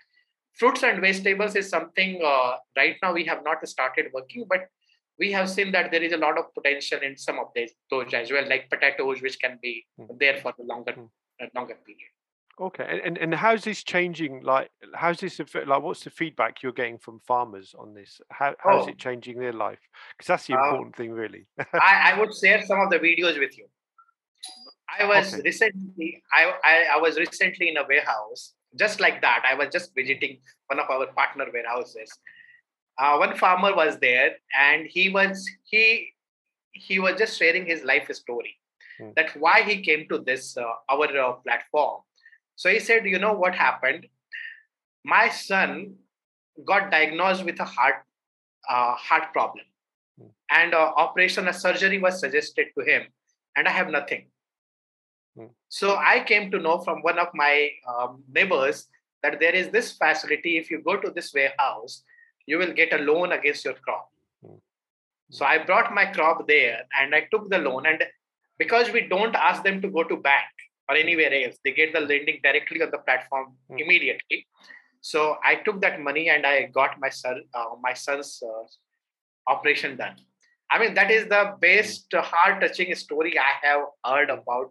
[0.58, 4.68] fruits and vegetables is something uh, right now we have not started working but
[5.18, 8.12] we have seen that there is a lot of potential in some of these those
[8.14, 10.08] as well like potatoes which can be mm.
[10.18, 11.08] there for a longer mm.
[11.54, 12.12] longer period
[12.58, 16.98] okay and and how's this changing like how's this like what's the feedback you're getting
[16.98, 18.88] from farmers on this how how's oh.
[18.88, 19.80] it changing their life
[20.16, 22.98] because that's the uh, important uh, thing really I, I would share some of the
[22.98, 23.66] videos with you
[24.98, 25.42] i was okay.
[25.44, 29.94] recently I, I i was recently in a warehouse just like that i was just
[29.94, 30.38] visiting
[30.68, 32.10] one of our partner warehouses
[32.98, 36.08] uh, one farmer was there and he was he
[36.72, 38.56] he was just sharing his life story
[38.98, 39.10] hmm.
[39.16, 42.00] that why he came to this uh, our uh, platform
[42.56, 44.06] so he said you know what happened
[45.04, 45.94] my son
[46.64, 48.02] got diagnosed with a heart
[48.68, 49.64] uh, heart problem
[50.18, 50.28] hmm.
[50.50, 53.06] and uh, operation a surgery was suggested to him
[53.56, 54.26] and i have nothing
[55.36, 55.52] hmm.
[55.68, 58.86] so i came to know from one of my um, neighbors
[59.22, 62.02] that there is this facility if you go to this warehouse
[62.46, 64.08] you will get a loan against your crop.
[64.44, 64.60] Mm.
[65.30, 67.86] So I brought my crop there and I took the loan.
[67.86, 68.04] And
[68.58, 70.46] because we don't ask them to go to bank
[70.88, 73.80] or anywhere else, they get the lending directly on the platform mm.
[73.80, 74.46] immediately.
[75.00, 79.96] So I took that money and I got my son, uh, my son's uh, operation
[79.96, 80.16] done.
[80.70, 84.70] I mean, that is the best heart-touching story I have heard about,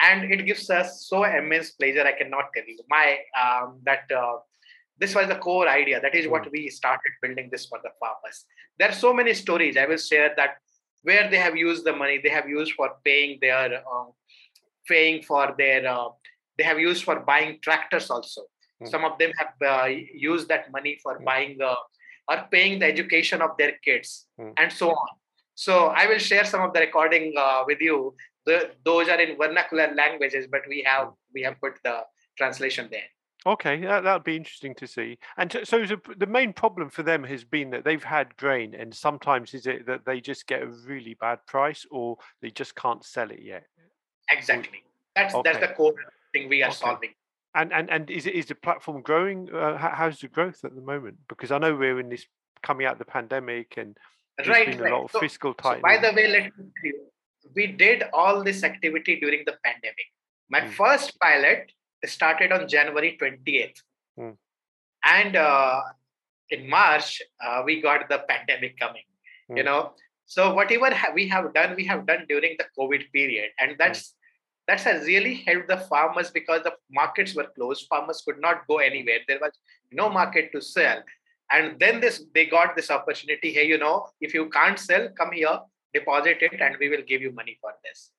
[0.00, 2.06] and it gives us so immense pleasure.
[2.06, 2.78] I cannot tell you.
[2.88, 4.38] My um, that uh,
[4.98, 6.50] this was the core idea that is what hmm.
[6.52, 8.44] we started building this for the farmers
[8.78, 10.56] there are so many stories i will share that
[11.02, 14.08] where they have used the money they have used for paying their uh,
[14.88, 16.08] paying for their uh,
[16.56, 18.42] they have used for buying tractors also
[18.82, 18.88] mm.
[18.88, 21.24] some of them have uh, used that money for mm.
[21.24, 21.74] buying uh,
[22.30, 24.52] or paying the education of their kids mm.
[24.56, 25.08] and so on
[25.54, 28.14] so i will share some of the recording uh, with you
[28.46, 31.14] the, those are in vernacular languages but we have hmm.
[31.34, 32.00] we have put the
[32.36, 33.10] translation there
[33.46, 35.16] Okay, that that'd be interesting to see.
[35.36, 38.92] And so the, the main problem for them has been that they've had grain, and
[38.92, 43.04] sometimes is it that they just get a really bad price, or they just can't
[43.04, 43.64] sell it yet.
[44.30, 44.82] Exactly.
[45.14, 45.52] That's okay.
[45.52, 45.94] that's the core
[46.32, 46.76] thing we are okay.
[46.76, 47.10] solving.
[47.54, 49.52] And and and is it is the platform growing?
[49.52, 51.16] Uh, how's the growth at the moment?
[51.28, 52.26] Because I know we're in this
[52.62, 53.96] coming out of the pandemic, and
[54.36, 54.92] there's right, been a right.
[54.92, 55.80] lot of so, fiscal tightening.
[55.80, 57.00] So by the way, let me tell you,
[57.54, 60.08] we did all this activity during the pandemic.
[60.50, 60.70] My mm.
[60.70, 61.72] first pilot
[62.04, 63.80] started on January 28th.
[64.18, 64.36] Mm.
[65.04, 65.80] And uh,
[66.50, 69.04] in March, uh, we got the pandemic coming,
[69.50, 69.56] mm.
[69.56, 69.92] you know.
[70.26, 73.50] So whatever ha- we have done, we have done during the COVID period.
[73.58, 73.78] And hmm.
[74.68, 77.86] That's really helped the farmers because the markets were closed.
[77.88, 79.18] Farmers could not go anywhere.
[79.26, 79.58] There was
[79.90, 81.02] no market to sell.
[81.50, 83.52] And then this they got this opportunity.
[83.52, 85.58] Hey, you know, if you can't sell, come here,
[85.94, 88.10] deposit it, and we will give you money for this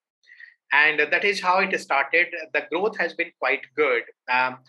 [0.72, 2.28] and that is how it started.
[2.54, 4.04] The growth has been quite good.
[4.32, 4.60] Um,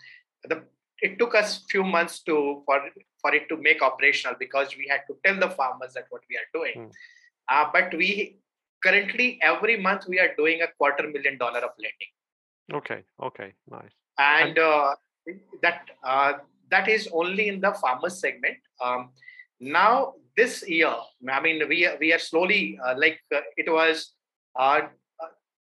[0.43, 0.63] the,
[1.01, 2.81] it took us few months to for
[3.21, 6.37] for it to make operational because we had to tell the farmers that what we
[6.37, 6.87] are doing.
[6.87, 6.91] Mm.
[7.49, 8.37] Uh, but we
[8.83, 12.11] currently every month we are doing a quarter million dollar of lending.
[12.73, 13.03] Okay.
[13.21, 13.53] Okay.
[13.69, 13.91] Nice.
[14.17, 14.95] And, uh,
[15.61, 16.33] that uh,
[16.69, 18.57] that is only in the farmers segment.
[18.83, 19.09] Um,
[19.59, 20.93] now this year,
[21.29, 24.13] I mean, we we are slowly uh, like uh, it was
[24.57, 24.81] uh,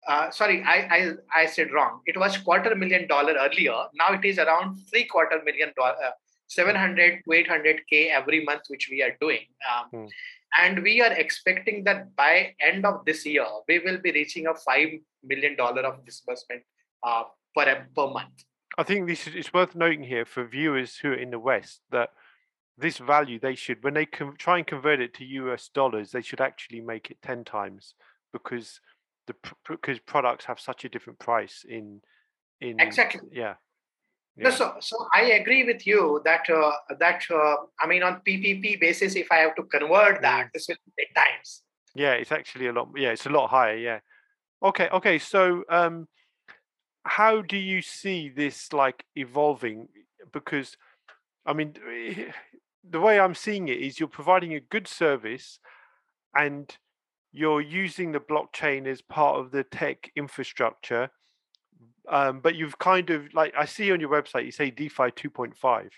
[0.08, 2.00] uh, sorry, I, I I said wrong.
[2.06, 3.76] It was quarter million dollar earlier.
[3.94, 6.10] Now it is around three quarter million dollar, uh,
[6.48, 9.46] 700 to 800 k every month, which we are doing.
[9.70, 10.06] Um, hmm.
[10.58, 14.54] And we are expecting that by end of this year, we will be reaching a
[14.54, 14.88] five
[15.24, 16.62] million dollar of disbursement
[17.02, 17.24] uh,
[17.56, 18.44] per per month.
[18.78, 21.80] I think this is it's worth noting here for viewers who are in the West
[21.90, 22.10] that
[22.78, 26.22] this value they should when they com- try and convert it to US dollars, they
[26.22, 27.94] should actually make it ten times
[28.32, 28.80] because
[29.26, 29.34] the
[29.68, 32.00] because products have such a different price in
[32.60, 33.54] in exactly yeah,
[34.36, 34.44] yeah.
[34.44, 38.80] No, so so I agree with you that uh, that uh, I mean on PPP
[38.80, 40.50] basis if I have to convert that mm.
[40.54, 41.62] this will take times
[41.94, 44.00] yeah it's actually a lot yeah it's a lot higher yeah
[44.62, 46.08] okay okay so um
[47.04, 49.88] how do you see this like evolving
[50.32, 50.76] because
[51.44, 51.74] I mean
[52.88, 55.58] the way I'm seeing it is you're providing a good service
[56.34, 56.74] and
[57.32, 61.10] you're using the blockchain as part of the tech infrastructure
[62.10, 65.88] um, but you've kind of like i see on your website you say defi 2.5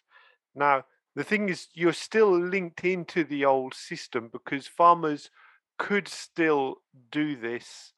[0.55, 0.85] now
[1.17, 5.31] the thing is you're still linked into the old system because farmers
[5.79, 6.77] could still
[7.11, 7.93] do this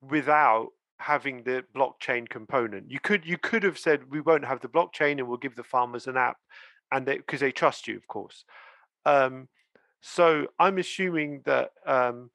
[0.00, 0.68] without
[0.98, 2.90] having the blockchain component.
[2.90, 5.64] You could you could have said we won't have the blockchain and we'll give the
[5.64, 6.36] farmers an app
[6.90, 8.44] and they because they, they, trust you of course.
[9.04, 9.48] Um,
[10.04, 12.30] so i'm assuming that um,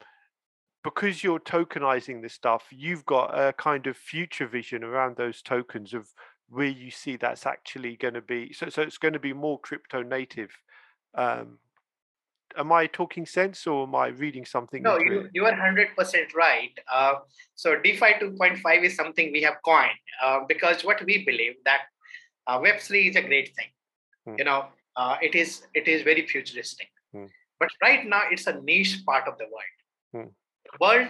[0.84, 5.92] because you're tokenizing this stuff, you've got a kind of future vision around those tokens
[5.92, 6.08] of
[6.48, 9.58] where you see that's actually going to be so so it's going to be more
[9.60, 10.50] crypto native
[11.14, 11.58] um
[12.56, 16.72] am i talking sense or am i reading something no you, you are 100% right
[16.92, 17.14] uh,
[17.54, 19.90] so defi 2.5 is something we have coined
[20.24, 21.82] uh, because what we believe that
[22.46, 23.68] uh, web3 is a great thing
[24.26, 24.34] hmm.
[24.38, 24.66] you know
[24.96, 27.26] uh, it is it is very futuristic hmm.
[27.60, 29.78] but right now it's a niche part of the world
[30.14, 30.30] hmm.
[30.80, 31.08] World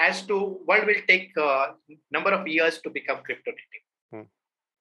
[0.00, 1.66] has to world will take a uh,
[2.10, 4.26] number of years to become crypto native hmm.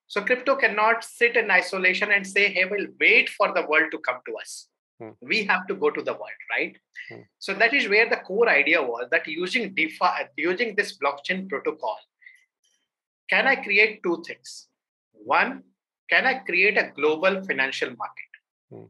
[0.08, 4.00] so crypto cannot sit in isolation and say hey we'll wait for the world to
[4.10, 4.54] come to us
[5.00, 5.10] hmm.
[5.34, 6.78] we have to go to the world right
[7.10, 7.24] hmm.
[7.48, 10.14] so that is where the core idea was that using defi
[10.50, 12.00] using this blockchain protocol
[13.34, 14.54] can i create two things
[15.34, 15.52] one
[16.14, 18.40] can i create a global financial market
[18.72, 18.88] hmm.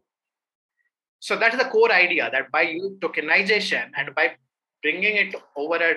[1.30, 2.66] so that is the core idea that by
[3.05, 4.28] tokenization and by
[4.82, 5.96] bringing it over a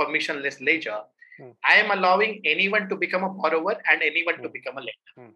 [0.00, 1.00] permissionless ledger,
[1.38, 1.50] hmm.
[1.68, 4.42] I am allowing anyone to become a borrower and anyone hmm.
[4.42, 5.12] to become a lender.
[5.16, 5.34] Hmm.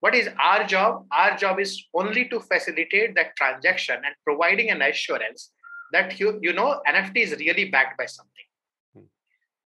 [0.00, 1.06] What is our job?
[1.10, 5.50] Our job is only to facilitate that transaction and providing an assurance
[5.92, 8.46] that you, you know NFT is really backed by something.
[8.94, 9.06] Hmm.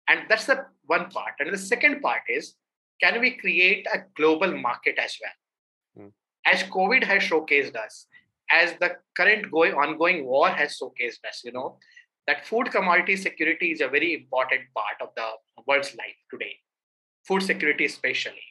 [0.09, 1.33] And that's the one part.
[1.39, 2.55] And the second part is
[3.01, 6.05] can we create a global market as well?
[6.05, 6.51] Hmm.
[6.51, 8.07] As COVID has showcased us,
[8.51, 11.77] as the current going ongoing war has showcased us, you know,
[12.27, 15.27] that food commodity security is a very important part of the
[15.67, 16.55] world's life today.
[17.27, 18.43] Food security, especially.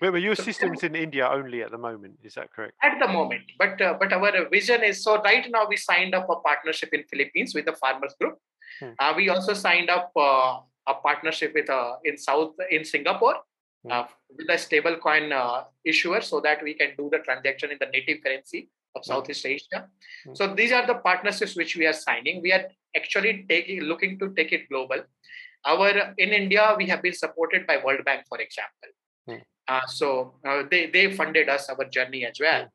[0.00, 2.18] Wait, but your so, system's in India only at the moment.
[2.22, 2.74] Is that correct?
[2.82, 5.22] At the moment, but uh, but our vision is so.
[5.22, 8.38] Right now, we signed up a partnership in Philippines with the Farmers Group.
[8.80, 8.90] Hmm.
[8.98, 13.36] Uh, we also signed up uh, a partnership with uh, in South in Singapore
[13.84, 13.92] hmm.
[13.92, 14.04] Uh,
[14.36, 18.22] with a stablecoin uh, issuer, so that we can do the transaction in the native
[18.22, 19.12] currency of hmm.
[19.12, 19.88] Southeast Asia.
[20.24, 20.34] Hmm.
[20.34, 22.42] So these are the partnerships which we are signing.
[22.42, 22.64] We are
[22.96, 25.04] actually taking looking to take it global.
[25.64, 28.90] Our in India, we have been supported by World Bank, for example.
[29.28, 29.42] Mm.
[29.68, 32.66] Uh, so uh, they they funded us our journey as well,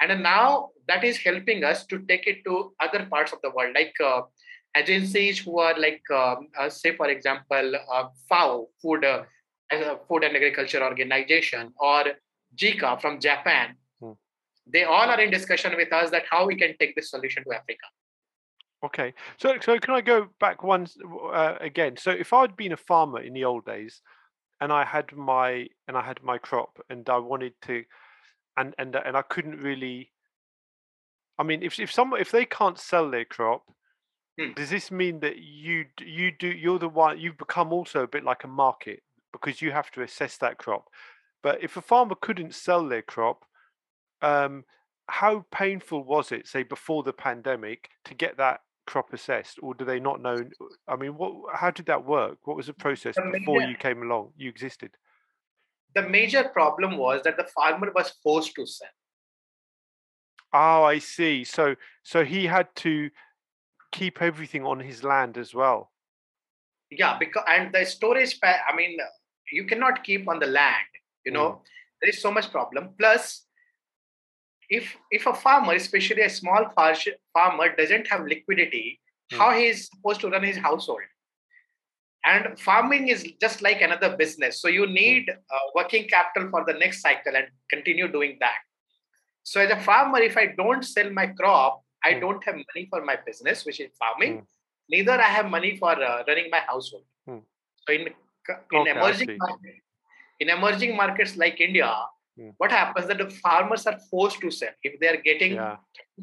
[0.00, 3.74] and now that is helping us to take it to other parts of the world,
[3.74, 4.22] like uh,
[4.76, 9.24] agencies who are like um, uh, say for example uh, FAO, Food uh,
[10.08, 12.04] Food and Agriculture Organization, or
[12.56, 13.76] JICA from Japan.
[14.72, 17.52] They all are in discussion with us that how we can take this solution to
[17.54, 17.86] Africa.
[18.82, 20.96] Okay, so so can I go back once
[21.32, 21.96] uh, again?
[21.98, 24.00] So if I'd been a farmer in the old days,
[24.60, 27.84] and I had my and I had my crop, and I wanted to,
[28.56, 30.12] and and and I couldn't really.
[31.38, 33.64] I mean, if if someone if they can't sell their crop,
[34.38, 34.52] hmm.
[34.54, 38.24] does this mean that you you do you're the one you've become also a bit
[38.24, 39.02] like a market
[39.32, 40.88] because you have to assess that crop?
[41.42, 43.44] But if a farmer couldn't sell their crop,
[44.22, 44.64] um,
[45.08, 49.84] how painful was it, say before the pandemic, to get that crop assessed, or do
[49.84, 50.36] they not know?
[50.88, 51.32] I mean, what?
[51.54, 52.38] How did that work?
[52.44, 54.32] What was the process the before major, you came along?
[54.36, 54.90] You existed.
[55.94, 58.88] The major problem was that the farmer was forced to sell.
[60.52, 61.44] Oh, I see.
[61.44, 63.10] So, so he had to
[63.92, 65.92] keep everything on his land as well.
[66.90, 68.38] Yeah, because and the storage.
[68.42, 68.98] I mean,
[69.52, 70.86] you cannot keep on the land.
[71.24, 71.60] You know, mm.
[72.00, 72.90] there is so much problem.
[72.98, 73.46] Plus,
[74.70, 76.66] if if a farmer, especially a small
[77.34, 79.00] farmer, doesn't have liquidity,
[79.30, 79.38] hmm.
[79.38, 81.00] how he is supposed to run his household?
[82.24, 84.60] And farming is just like another business.
[84.62, 84.94] So you hmm.
[84.94, 88.58] need uh, working capital for the next cycle and continue doing that.
[89.42, 92.20] So as a farmer, if I don't sell my crop, I hmm.
[92.20, 94.38] don't have money for my business, which is farming.
[94.38, 94.44] Hmm.
[94.88, 97.04] Neither I have money for uh, running my household.
[97.26, 97.38] Hmm.
[97.86, 98.02] So in
[98.72, 99.74] in okay, emerging market,
[100.40, 101.92] in emerging markets like India,
[102.38, 102.50] Hmm.
[102.58, 104.70] What happens that the farmers are forced to sell.
[104.82, 105.76] If they are getting yeah.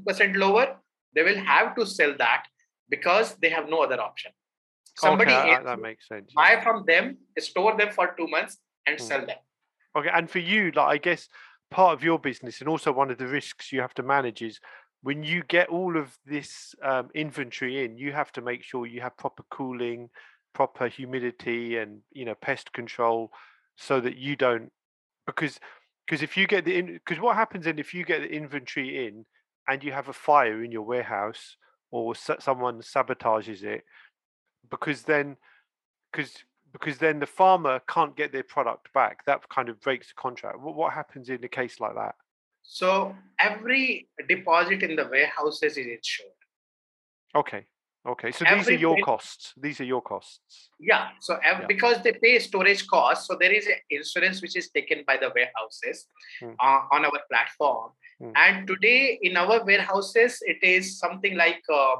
[0.05, 0.77] percent lower,
[1.13, 2.45] they will have to sell that
[2.89, 4.31] because they have no other option.
[4.95, 6.31] Somebody okay, that makes sense.
[6.35, 6.63] Buy yeah.
[6.63, 9.05] from them, store them for two months, and hmm.
[9.05, 9.37] sell them.
[9.95, 11.27] Okay, and for you, like I guess
[11.69, 14.59] part of your business and also one of the risks you have to manage is
[15.03, 19.01] when you get all of this um, inventory in, you have to make sure you
[19.01, 20.09] have proper cooling,
[20.53, 23.31] proper humidity, and you know pest control,
[23.75, 24.71] so that you don't
[25.25, 25.59] because
[26.07, 29.25] because if you get the because what happens then if you get the inventory in
[29.67, 31.57] and you have a fire in your warehouse
[31.91, 33.83] or someone sabotages it
[34.69, 35.35] because then
[36.11, 36.31] because
[36.71, 40.59] because then the farmer can't get their product back that kind of breaks the contract.
[40.59, 42.15] What, what happens in a case like that?
[42.63, 46.31] So every deposit in the warehouses is insured.
[47.35, 47.65] Okay
[48.05, 49.53] Okay, so these are your costs.
[49.57, 50.69] These are your costs.
[50.79, 51.09] Yeah.
[51.19, 51.65] So yeah.
[51.67, 55.31] because they pay storage costs, so there is an insurance which is taken by the
[55.35, 56.05] warehouses
[56.39, 56.51] hmm.
[56.59, 57.91] uh, on our platform.
[58.19, 58.31] Hmm.
[58.35, 61.97] And today in our warehouses, it is something like uh,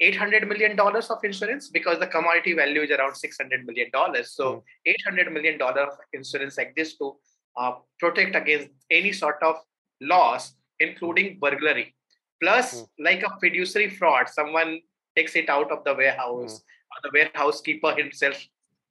[0.00, 4.44] 800 million dollars of insurance because the commodity value is around 600 million dollars so
[4.48, 4.62] Mm.
[4.86, 7.16] 800 million dollar of insurance exists to
[7.56, 9.56] uh, protect against any sort of
[10.00, 11.96] loss including burglary
[12.40, 12.86] plus Mm.
[13.08, 14.80] like a fiduciary fraud someone
[15.18, 16.60] takes it out of the warehouse
[16.92, 18.38] or the warehouse keeper himself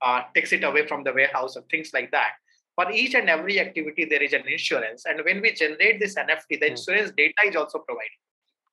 [0.01, 2.33] uh, takes it away from the warehouse and things like that
[2.75, 6.47] for each and every activity there is an insurance and when we generate this nft
[6.49, 6.71] the Mm.
[6.75, 8.17] insurance data is also provided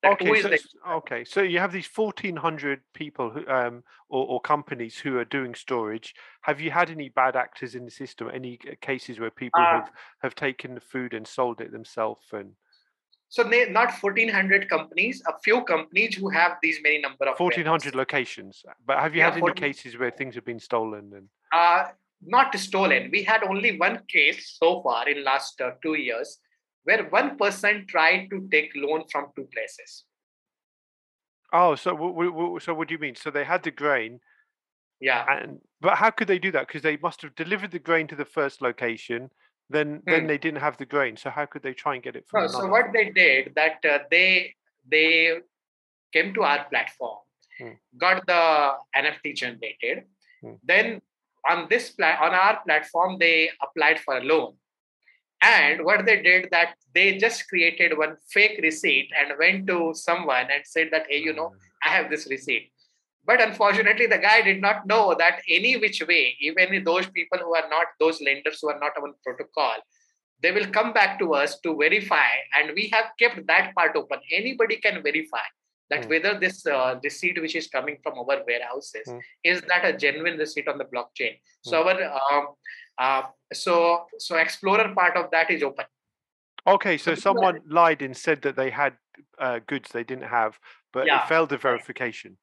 [0.07, 0.51] Okay, so,
[0.99, 5.25] okay, so you have these fourteen hundred people who, um, or, or companies who are
[5.25, 6.15] doing storage.
[6.43, 8.29] Have you had any bad actors in the system?
[8.29, 9.91] Any cases where people Uh, have
[10.23, 12.27] have taken the food and sold it themselves?
[12.33, 12.53] And
[13.35, 17.67] So they, not 1400 companies, a few companies who have these many number of fourteen
[17.67, 18.03] hundred warehouses.
[18.03, 18.65] locations.
[18.87, 21.13] But have you Yeah, had any cases where things have been stolen?
[21.17, 21.89] And Uh,
[22.23, 23.11] not stolen.
[23.11, 26.39] We had only one case so far in last uh, two years
[26.85, 30.05] where one person tried to take loan from two places.
[31.53, 33.17] oh, so w- w- so what do you mean?
[33.17, 34.21] So they had the grain,
[35.01, 35.25] Yeah.
[35.29, 36.69] and but how could they do that?
[36.69, 39.31] Because they must have delivered the grain to the first location.
[39.71, 40.27] Then then Hmm.
[40.29, 41.17] they didn't have the grain.
[41.17, 43.85] So how could they try and get it from No, so what they did that
[43.85, 44.55] uh, they
[44.87, 45.41] they
[46.13, 47.19] came to our platform,
[47.59, 47.73] Hmm.
[47.97, 48.43] got the
[48.95, 50.05] NFT generated,
[50.43, 50.55] Hmm.
[50.63, 51.01] then
[51.49, 54.59] on this pla- on our platform they applied for a loan,
[55.41, 60.51] and what they did that they just created one fake receipt and went to someone
[60.51, 61.51] and said that hey you know
[61.83, 62.71] I have this receipt.
[63.27, 67.55] But unfortunately, the guy did not know that any which way, even those people who
[67.55, 69.77] are not those lenders who are not on protocol,
[70.43, 72.29] they will come back to us to verify.
[72.55, 74.19] And we have kept that part open.
[74.31, 75.47] Anybody can verify
[75.91, 76.11] that Hmm.
[76.11, 79.19] whether this uh, receipt which is coming from our warehouses Hmm.
[79.43, 81.39] is that a genuine receipt on the blockchain.
[81.63, 82.03] So our
[82.33, 82.49] um,
[82.99, 83.23] uh,
[83.53, 85.87] so so Explorer part of that is open.
[86.67, 88.97] Okay, so are- someone lied and said that they had
[89.39, 90.59] uh, goods they didn't have,
[90.93, 92.39] but Yeah, it failed the verification.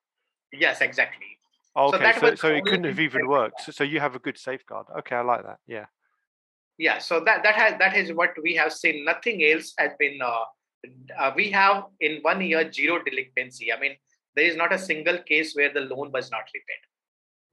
[0.52, 1.38] Yes, exactly.
[1.76, 3.62] Okay, that so so, it couldn't have even worked.
[3.62, 4.88] So, so you have a good safeguard.
[5.00, 5.60] Okay, I like that.
[5.68, 5.86] Yeah.
[6.78, 10.20] yeah so that that has that is what we have seen nothing else has been
[10.22, 10.44] uh,
[11.18, 13.96] uh, we have in one year zero delinquency i mean
[14.36, 16.84] there is not a single case where the loan was not repaid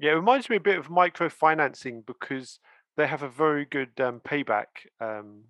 [0.01, 2.61] Yeah, it reminds me a bit of microfinancing because
[2.97, 4.71] they have a very good um, payback
[5.01, 5.45] um,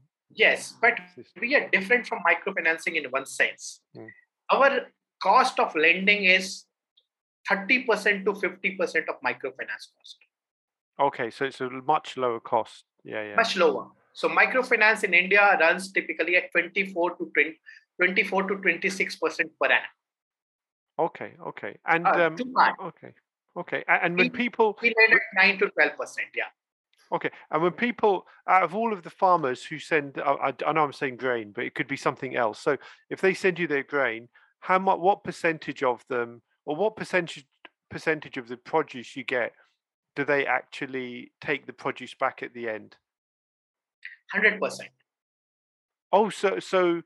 [0.44, 1.40] yes but system.
[1.40, 4.10] we are different from microfinancing in one sense Hmm.
[4.50, 4.70] our
[5.22, 6.64] cost of lending is
[7.50, 10.16] 30% to 50% of microfinance cost
[11.00, 12.84] Okay, so it's a much lower cost.
[13.04, 13.36] Yeah, yeah.
[13.36, 17.60] much lower so microfinance in india runs typically at 24 to 20,
[18.00, 19.94] 24 to 26% per annum
[21.00, 21.76] Okay, okay.
[21.86, 22.36] And uh, um,
[22.82, 23.12] okay,
[23.56, 23.84] okay.
[23.86, 26.50] And when We- people we lend at 9 to 12% yeah
[27.10, 30.84] Okay, and when people, out of all of the farmers who send, I I know
[30.84, 32.60] I'm saying grain, but it could be something else.
[32.60, 32.76] So
[33.08, 34.28] if they send you their grain,
[34.60, 37.46] how much, what percentage of them, or what percentage
[37.90, 39.52] percentage of the produce you get,
[40.14, 42.94] do they actually take the produce back at the end?
[44.36, 44.60] 100%
[46.12, 47.00] Oh, so so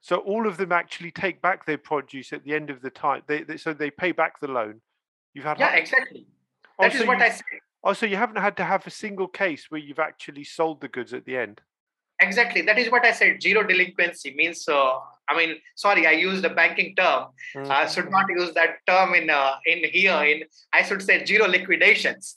[0.00, 3.22] so all of them actually take back their produce at the end of the time.
[3.26, 4.80] They, they so they pay back the loan.
[5.34, 6.26] You've had Yeah, exactly.
[6.78, 7.60] oh, That is so what I you've- said.
[7.86, 10.88] Oh, so you haven't had to have a single case where you've actually sold the
[10.88, 11.60] goods at the end.
[12.20, 12.62] Exactly.
[12.62, 13.42] That is what I said.
[13.42, 17.28] Zero delinquency means, uh, I mean, sorry, I used a banking term.
[17.56, 20.22] I should not use that term in uh, in here.
[20.22, 22.36] In I should say zero liquidations.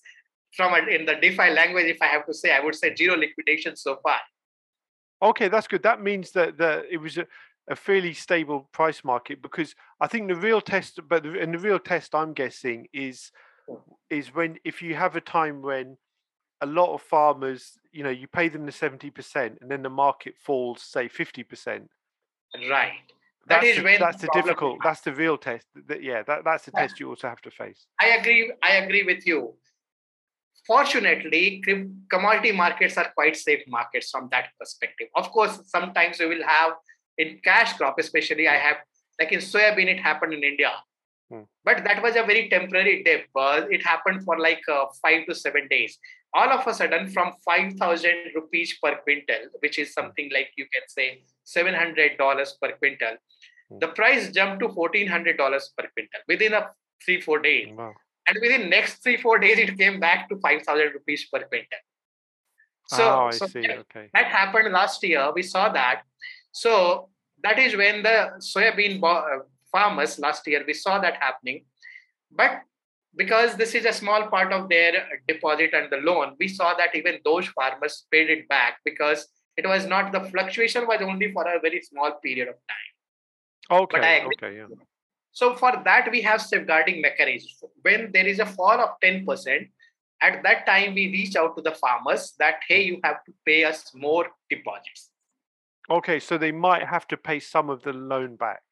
[0.56, 3.16] From a, in the DeFi language, if I have to say, I would say zero
[3.16, 4.18] liquidations so far.
[5.22, 5.84] Okay, that's good.
[5.84, 7.28] That means that that it was a,
[7.70, 11.60] a fairly stable price market because I think the real test, but the, and the
[11.60, 13.32] real test I'm guessing is
[14.10, 15.98] is when if you have a time when
[16.62, 19.90] a lot of farmers, you know, you pay them the seventy percent and then the
[19.90, 21.90] market falls, say fifty percent.
[22.56, 23.02] Right.
[23.48, 24.80] That That's is the, when that's the difficult.
[24.84, 25.68] That's the real test.
[26.02, 26.82] Yeah, that, that's the Yeah.
[26.82, 27.86] test you also have to face.
[28.02, 28.52] I agree.
[28.62, 29.56] I agree with you.
[30.66, 31.64] Fortunately,
[32.10, 35.08] commodity markets are quite safe markets from that perspective.
[35.16, 36.74] Of course, sometimes we will have
[37.18, 38.78] in cash crop, especially I have
[39.20, 40.72] like in soybean, it happened in India,
[41.32, 41.44] Hmm.
[41.64, 43.28] but that was a very temporary dip.
[43.36, 45.98] Uh, it happened for like uh, five to seven days.
[46.34, 50.66] All of a sudden, from five thousand rupees per quintal, which is something like you
[50.74, 53.16] can say seven hundred dollars per quintal,
[53.70, 53.80] Hmm.
[53.80, 56.70] the price jumped to fourteen hundred dollars per quintal within a
[57.06, 57.94] three four days Wow.
[58.26, 61.80] and within next three four days it came back to 5000 rupees per quintal
[62.88, 63.68] so, oh, I so see.
[63.68, 64.10] that, Okay.
[64.14, 66.04] that happened last year we saw that
[66.54, 67.10] so
[67.44, 71.66] that is when the soybean uh, farmers last year we saw that happening
[72.32, 72.62] but
[73.18, 74.92] because this is a small part of their
[75.28, 79.68] deposit and the loan we saw that even those farmers paid it back because it
[79.68, 82.92] was not the fluctuation was only for a very small period of time
[83.70, 84.24] Okay.
[84.26, 84.58] Okay.
[84.58, 84.66] Yeah.
[85.32, 87.64] So for that, we have safeguarding mechanisms.
[87.82, 89.70] When there is a fall of 10%,
[90.22, 93.64] at that time we reach out to the farmers that, hey, you have to pay
[93.64, 95.10] us more deposits.
[95.90, 98.64] Okay, so they might have to pay some of the loan back,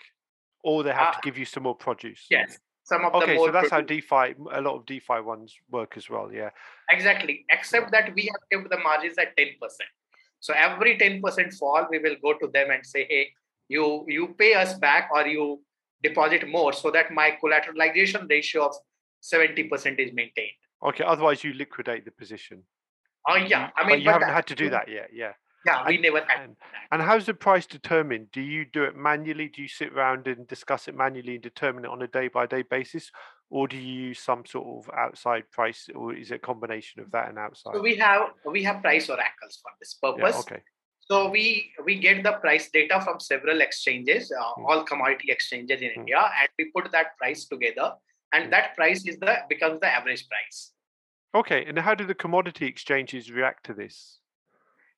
[0.63, 2.25] or they have uh, to give you some more produce.
[2.29, 3.47] Yes, some of okay, the more.
[3.47, 6.31] so that's how DeFi, a lot of DeFi ones work as well.
[6.31, 6.51] Yeah.
[6.89, 9.89] Exactly, except that we have kept the margins at ten percent.
[10.39, 13.29] So every ten percent fall, we will go to them and say, hey,
[13.67, 15.61] you you pay us back, or you
[16.03, 18.75] deposit more so that my collateralization ratio of
[19.23, 20.59] 70% is maintained.
[20.85, 22.63] Okay, otherwise you liquidate the position.
[23.27, 25.09] Oh yeah, I mean, but you haven't had to do that yet.
[25.11, 25.33] Yeah.
[25.65, 26.41] Yeah, we and, never had.
[26.41, 26.55] And,
[26.91, 28.31] and, how's the price determined?
[28.31, 29.47] Do you do it manually?
[29.47, 32.45] Do you sit around and discuss it manually and determine it on a day by
[32.45, 33.11] day basis,
[33.49, 37.11] or do you use some sort of outside price, or is it a combination of
[37.11, 37.73] that and outside?
[37.73, 40.35] So we have we have price oracles for this purpose.
[40.35, 40.63] Yeah, okay.
[40.99, 44.65] So we we get the price data from several exchanges, uh, mm.
[44.67, 45.97] all commodity exchanges in mm.
[45.97, 47.93] India, and we put that price together,
[48.33, 48.51] and mm.
[48.51, 50.71] that price is the becomes the average price.
[51.35, 54.19] Okay, and how do the commodity exchanges react to this?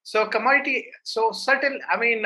[0.07, 2.25] So commodity, so certain, I mean,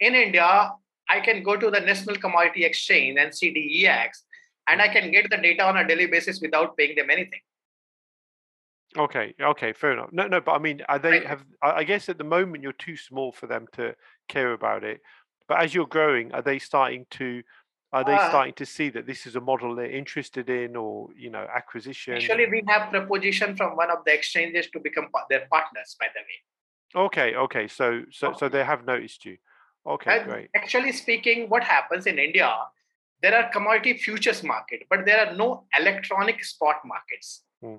[0.00, 0.72] in India,
[1.06, 4.24] I can go to the National Commodity Exchange and see DEX,
[4.66, 7.40] and I can get the data on a daily basis without paying them anything.
[8.96, 10.08] Okay, okay, fair enough.
[10.12, 11.44] No, no, but I mean, are they have?
[11.60, 13.94] I guess at the moment you're too small for them to
[14.30, 15.02] care about it.
[15.46, 17.42] But as you're growing, are they starting to?
[17.92, 21.08] Are they uh, starting to see that this is a model they're interested in, or
[21.14, 22.14] you know, acquisition?
[22.14, 25.96] Actually, we have proposition from one of the exchanges to become their partners.
[26.00, 26.40] By the way.
[26.94, 29.36] Okay, okay, so so so they have noticed you.
[29.86, 30.50] Okay, and great.
[30.54, 32.52] Actually speaking, what happens in India?
[33.22, 37.42] There are commodity futures market, but there are no electronic spot markets.
[37.62, 37.76] Hmm.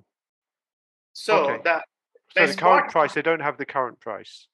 [1.13, 1.61] So okay.
[1.63, 1.81] the,
[2.35, 4.47] the, so the current price, they don't have the current price.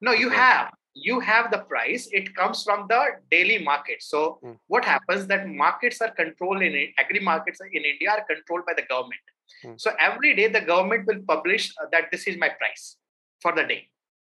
[0.00, 2.08] No, you have you have the price.
[2.12, 4.02] It comes from the daily market.
[4.02, 4.56] So mm.
[4.66, 8.82] what happens that markets are controlled in agri markets in India are controlled by the
[8.82, 9.20] government.
[9.64, 9.80] Mm.
[9.80, 12.96] So every day the government will publish uh, that this is my price
[13.40, 13.88] for the day.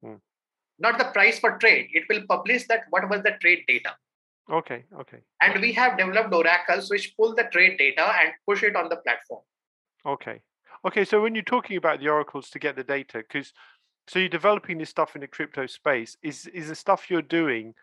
[0.05, 0.21] Mm.
[0.79, 1.89] Not the price for trade.
[1.93, 3.95] It will publish that what was the trade data.
[4.51, 5.19] Okay, okay.
[5.41, 8.97] And we have developed oracles which pull the trade data and push it on the
[8.97, 9.41] platform.
[10.05, 10.43] Okay,
[10.87, 13.53] Okay, so when you're talking about the oracles to get the data, because
[14.07, 17.75] so you're developing this stuff in the crypto space, is is the stuff you're doing?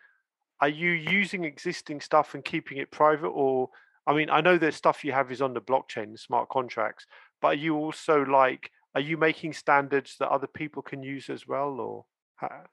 [0.60, 3.70] Are you using existing stuff and keeping it private, or
[4.06, 7.06] I mean, I know the stuff you have is on the blockchain, the smart contracts,
[7.40, 11.46] but are you also like, are you making standards that other people can use as
[11.46, 12.04] well, or?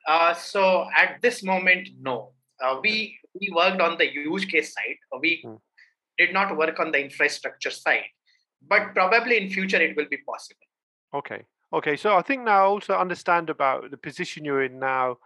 [0.07, 2.31] Uh, so at this moment, no.
[2.61, 4.97] Uh, we we worked on the use case side.
[5.21, 5.55] We hmm.
[6.17, 8.09] did not work on the infrastructure side
[8.67, 10.59] but probably in future it will be possible
[11.13, 11.43] okay
[11.73, 15.17] okay so i think now also understand about the position you're in now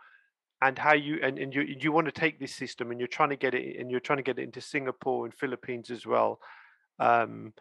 [0.61, 3.29] and how you and, and you you want to take this system and you're trying
[3.29, 6.39] to get it and you're trying to get it into singapore and philippines as well
[6.99, 7.53] um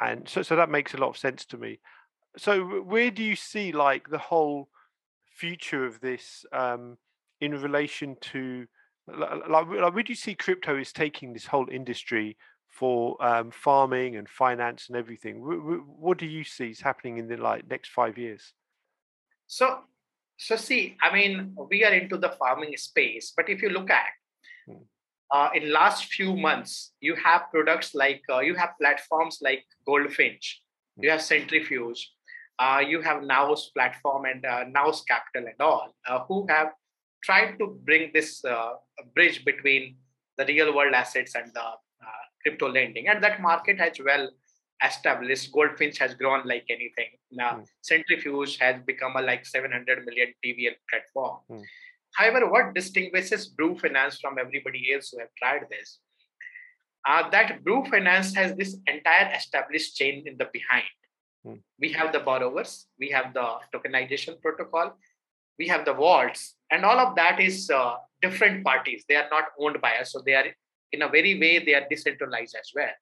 [0.00, 1.78] and so so that makes a lot of sense to me
[2.36, 4.68] so where do you see like the whole
[5.30, 6.96] future of this um
[7.40, 8.66] in relation to
[9.06, 12.36] like, like where do you see crypto is taking this whole industry
[12.76, 15.36] for um, farming and finance and everything.
[15.36, 18.52] what do you see is happening in the like next five years?
[19.46, 19.78] So,
[20.36, 24.04] so see, I mean, we are into the farming space, but if you look at
[24.66, 24.82] hmm.
[25.32, 30.62] uh, in last few months, you have products like uh, you have platforms like Goldfinch,
[30.96, 31.04] hmm.
[31.04, 32.10] you have Centrifuge,
[32.58, 36.68] uh, you have Now's platform and uh, Now's Capital and all, uh, who have
[37.22, 38.74] tried to bring this uh,
[39.14, 39.96] bridge between
[40.38, 41.62] the real world assets and the
[42.42, 44.28] crypto lending, and that market has well
[44.84, 45.52] established.
[45.52, 47.10] Goldfinch has grown like anything.
[47.32, 47.66] Now, mm.
[47.82, 51.38] Centrifuge has become a like 700 million TVL platform.
[51.50, 51.62] Mm.
[52.14, 55.98] However, what distinguishes Bru Finance from everybody else who have tried this,
[57.06, 60.84] uh, that Bru Finance has this entire established chain in the behind.
[61.46, 61.60] Mm.
[61.78, 64.96] We have the borrowers, we have the tokenization protocol,
[65.58, 69.04] we have the vaults, and all of that is uh, different parties.
[69.08, 70.46] They are not owned by us, so they are
[70.92, 72.94] in a very way they are decentralized as well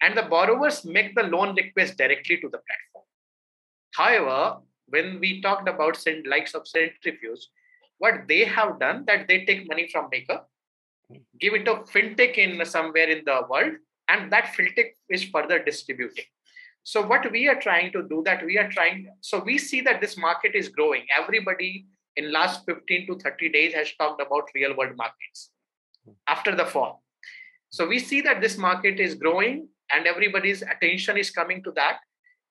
[0.00, 3.06] and the borrowers make the loan request directly to the platform
[4.00, 7.46] however when we talked about send, likes of centrifuge
[7.98, 10.40] what they have done that they take money from maker
[11.38, 13.74] give it to fintech in somewhere in the world
[14.08, 16.24] and that fintech is further distributing
[16.84, 20.00] so what we are trying to do that we are trying so we see that
[20.00, 24.76] this market is growing everybody in last 15 to 30 days has talked about real
[24.76, 25.50] world markets
[26.26, 27.02] after the fall.
[27.70, 31.98] So we see that this market is growing and everybody's attention is coming to that.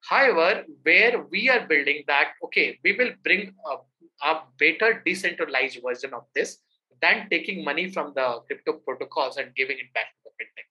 [0.01, 6.13] However, where we are building that, okay, we will bring a, a better decentralized version
[6.13, 6.57] of this
[7.01, 10.70] than taking money from the crypto protocols and giving it back to the fintech.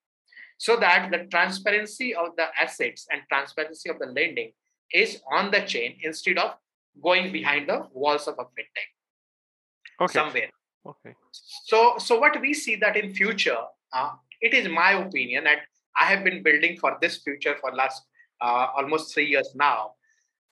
[0.61, 4.53] So that the transparency of the assets and transparency of the lending
[4.93, 6.51] is on the chain instead of
[7.03, 8.91] going behind the walls of a fintech
[10.03, 10.13] okay.
[10.13, 10.51] somewhere.
[10.85, 11.15] Okay.
[11.65, 13.57] So, so what we see that in future,
[13.95, 14.11] uh,
[14.43, 15.61] it is my opinion, and
[15.99, 18.03] I have been building for this future for last
[18.43, 19.93] uh, almost three years now.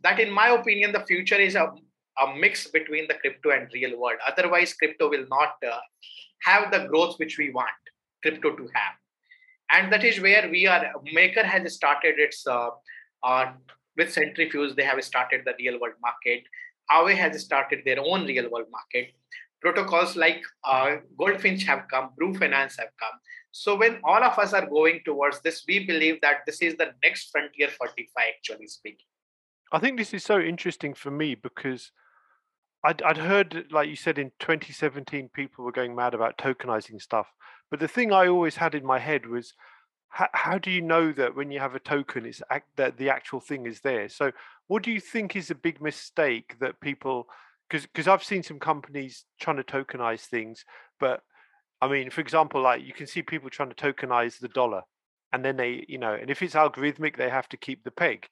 [0.03, 1.71] That, in my opinion, the future is a,
[2.23, 4.21] a mix between the crypto and real world.
[4.27, 5.79] Otherwise, crypto will not uh,
[6.45, 7.69] have the growth which we want
[8.23, 8.95] crypto to have,
[9.71, 10.93] and that is where we are.
[11.13, 12.71] Maker has started its uh,
[13.23, 13.53] uh,
[13.97, 14.75] with Centrifuge.
[14.77, 16.45] They have started the real world market.
[16.91, 19.13] Aave has started their own real world market
[19.61, 23.19] protocols like uh, Goldfinch have come, Bru Finance have come.
[23.51, 26.93] So when all of us are going towards this, we believe that this is the
[27.03, 29.07] next frontier for DeFi, actually speaking.
[29.73, 31.91] I think this is so interesting for me because
[32.85, 37.27] I'd, I'd heard, like you said, in 2017, people were going mad about tokenizing stuff.
[37.71, 39.55] But the thing I always had in my head was,
[40.09, 43.11] how, how do you know that when you have a token, it's act, that the
[43.11, 44.09] actual thing is there?
[44.09, 44.33] So,
[44.67, 47.29] what do you think is a big mistake that people
[47.69, 50.65] because because I've seen some companies trying to tokenize things,
[50.99, 51.23] but
[51.81, 54.83] I mean, for example, like you can see people trying to tokenize the dollar,
[55.33, 58.27] and then they, you know, and if it's algorithmic, they have to keep the peg.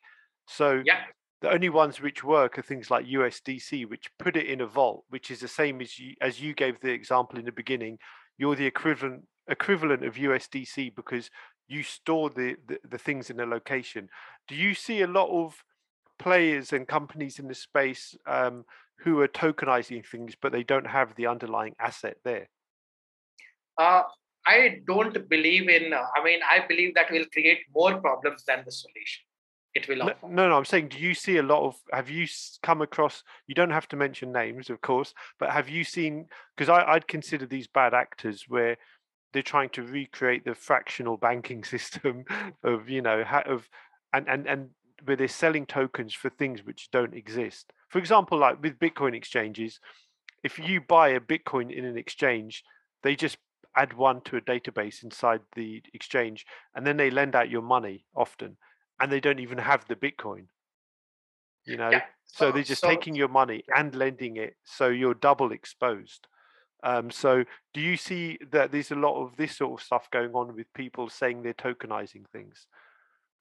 [0.47, 1.01] So yeah.
[1.43, 5.05] the only ones which work are things like USDC, which put it in a vault,
[5.11, 7.99] which is the same as you as you gave the example in the beginning.
[8.39, 11.31] You're the equivalent equivalent of USDC because
[11.69, 14.09] you store the, the, the things in a location.
[14.49, 15.63] Do you see a lot of
[16.19, 18.65] players and companies in the space um,
[19.01, 22.49] who are tokenizing things, but they don't have the underlying asset there?
[23.79, 24.03] Uh,
[24.47, 25.93] I don't believe in.
[25.93, 29.26] Uh, I mean, I believe that will create more problems than the solution.
[29.77, 29.99] It will.
[29.99, 31.77] No, no, no, I'm saying, do you see a lot of?
[31.93, 32.27] Have you
[32.63, 33.23] come across?
[33.47, 36.29] You don't have to mention names, of course, but have you seen?
[36.57, 38.79] Because I'd consider these bad actors where
[39.35, 42.25] they're trying to recreate the fractional banking system
[42.65, 43.69] of you know of
[44.15, 44.71] and and and
[45.05, 47.71] where they're selling tokens for things which don't exist.
[47.91, 49.79] For example, like with Bitcoin exchanges,
[50.43, 52.65] if you buy a Bitcoin in an exchange,
[53.03, 53.37] they just
[53.77, 58.07] add one to a database inside the exchange and then they lend out your money
[58.17, 58.57] often
[59.01, 60.47] and they don't even have the Bitcoin.
[61.65, 62.03] You know, yeah.
[62.27, 66.29] so, so, they're just so, taking your money and lending it, so you're double exposed.
[66.85, 67.45] Um, so,
[67.75, 70.73] do you see that there's a lot of this sort of stuff going on with
[70.75, 72.67] people saying they're tokenizing things?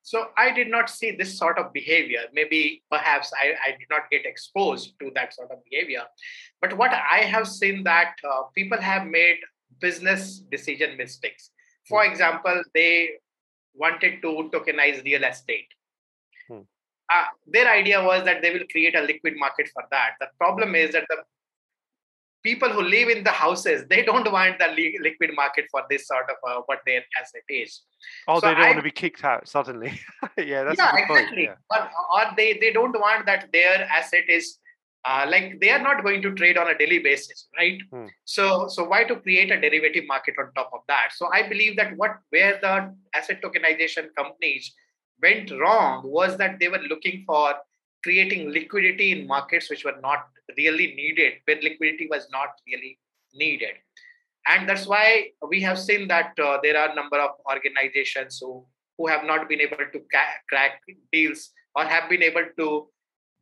[0.06, 2.26] So I did not see this sort of behavior.
[2.32, 6.03] Maybe perhaps I, I did not get exposed to that sort of behavior.
[6.62, 9.38] But what I have seen that uh, people have made
[9.82, 11.49] business decision mistakes.
[11.88, 12.12] For hmm.
[12.12, 13.18] example, they
[13.78, 15.67] wanted to tokenize real estate.
[16.47, 16.61] Hmm.
[17.11, 20.13] Uh, their idea was that they will create a liquid market for that.
[20.19, 21.17] The problem is that the
[22.45, 24.67] people who live in the houses they don't want the
[25.07, 27.82] liquid market for this sort of uh, what their asset is
[28.28, 29.91] oh so they don't I, want to be kicked out suddenly
[30.38, 31.55] yeah that's yeah exactly yeah.
[31.76, 31.82] Or,
[32.15, 34.59] or they they don't want that their asset is
[35.08, 38.06] uh, like they are not going to trade on a daily basis right hmm.
[38.24, 41.76] so so why to create a derivative market on top of that so i believe
[41.76, 44.74] that what where the asset tokenization companies
[45.22, 47.53] went wrong was that they were looking for
[48.06, 50.26] creating liquidity in markets which were not
[50.58, 52.99] really needed, where liquidity was not really
[53.34, 53.76] needed.
[54.47, 58.64] And that's why we have seen that uh, there are a number of organizations who,
[58.97, 60.82] who have not been able to ca- crack
[61.12, 62.88] deals or have been able to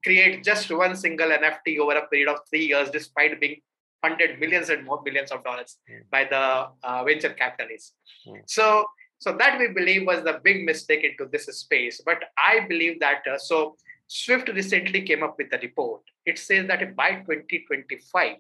[0.03, 3.61] create just one single NFT over a period of three years, despite being
[4.01, 6.01] funded millions and more billions of dollars mm.
[6.11, 7.93] by the uh, venture capitalists.
[8.27, 8.41] Mm.
[8.45, 8.85] So,
[9.19, 12.01] so that we believe was the big mistake into this space.
[12.05, 13.75] But I believe that uh, so
[14.07, 16.01] Swift recently came up with a report.
[16.25, 18.35] It says that by 2025,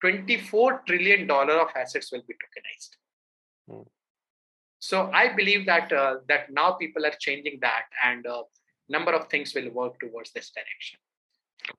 [0.00, 2.90] 24 trillion dollar of assets will be tokenized.
[3.68, 3.88] Hmm.
[4.78, 8.42] So I believe that uh, that now people are changing that, and uh,
[8.88, 10.98] number of things will work towards this direction.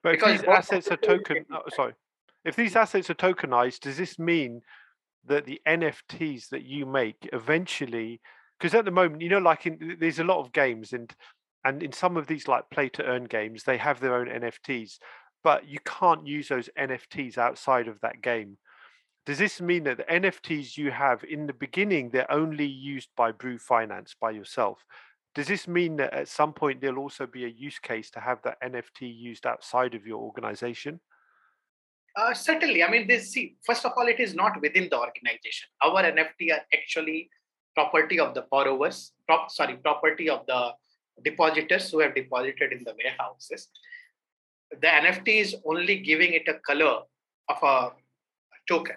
[0.01, 1.93] But because if these assets are token, oh, sorry,
[2.43, 4.61] if these assets are tokenized, does this mean
[5.25, 8.21] that the NFTs that you make eventually?
[8.59, 11.13] Because at the moment, you know, like in, there's a lot of games, and
[11.63, 14.97] and in some of these like play to earn games, they have their own NFTs,
[15.43, 18.57] but you can't use those NFTs outside of that game.
[19.25, 23.31] Does this mean that the NFTs you have in the beginning, they're only used by
[23.31, 24.85] Bru Finance by yourself?
[25.35, 28.39] Does this mean that at some point there'll also be a use case to have
[28.43, 31.01] that NFT used outside of your organization?
[32.15, 32.81] Uh, certainly.
[32.81, 35.67] I mean, this see, first of all, it is not within the organization.
[35.83, 37.29] Our NFT are actually
[37.75, 40.71] property of the borrowers, prop, sorry, property of the
[41.23, 43.67] depositors who have deposited in the warehouses.
[44.71, 47.01] The NFT is only giving it a color
[47.49, 47.91] of a
[48.69, 48.95] token.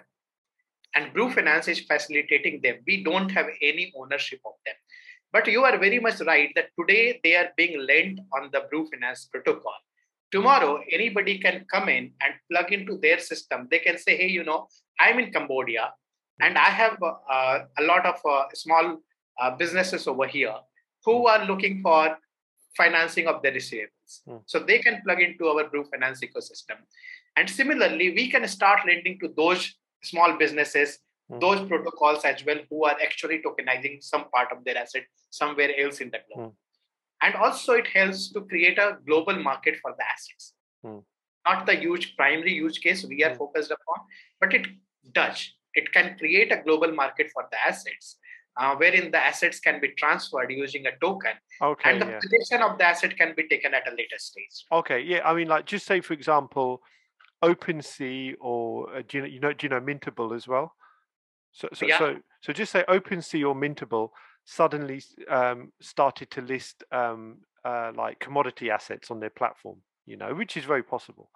[0.95, 2.77] And Bru Finance is facilitating them.
[2.87, 4.75] We don't have any ownership of them.
[5.31, 8.87] But you are very much right that today they are being lent on the Bru
[8.89, 9.73] Finance protocol.
[10.31, 13.67] Tomorrow, anybody can come in and plug into their system.
[13.69, 14.67] They can say, hey, you know,
[14.99, 15.93] I'm in Cambodia
[16.39, 18.99] and I have uh, a lot of uh, small
[19.39, 20.55] uh, businesses over here
[21.05, 22.17] who are looking for
[22.75, 24.21] financing of their receivables.
[24.27, 24.41] Mm.
[24.45, 26.77] So they can plug into our Bru Finance ecosystem.
[27.35, 30.99] And similarly, we can start lending to those small businesses,
[31.31, 31.39] mm.
[31.39, 35.99] those protocols as well, who are actually tokenizing some part of their asset somewhere else
[35.99, 36.51] in the globe.
[36.51, 36.55] Mm.
[37.21, 40.53] And also, it helps to create a global market for the assets.
[40.81, 40.99] Hmm.
[41.45, 43.37] Not the huge primary use case we are hmm.
[43.37, 44.05] focused upon,
[44.39, 44.67] but it
[45.13, 45.51] does.
[45.73, 48.17] It can create a global market for the assets
[48.57, 51.31] uh, wherein the assets can be transferred using a token.
[51.61, 51.91] Okay.
[51.91, 52.19] And the yeah.
[52.19, 54.65] possession of the asset can be taken at a later stage.
[54.71, 55.01] Okay.
[55.01, 55.21] Yeah.
[55.23, 56.81] I mean, like, just say, for example,
[57.43, 60.73] OpenSea or uh, do you know, you know, do you know Mintable as well?
[61.51, 61.97] So, so, yeah.
[61.97, 64.09] so, so just say OpenSea or Mintable
[64.45, 70.33] suddenly um, started to list um, uh, like commodity assets on their platform, you know,
[70.33, 71.29] which is very possible.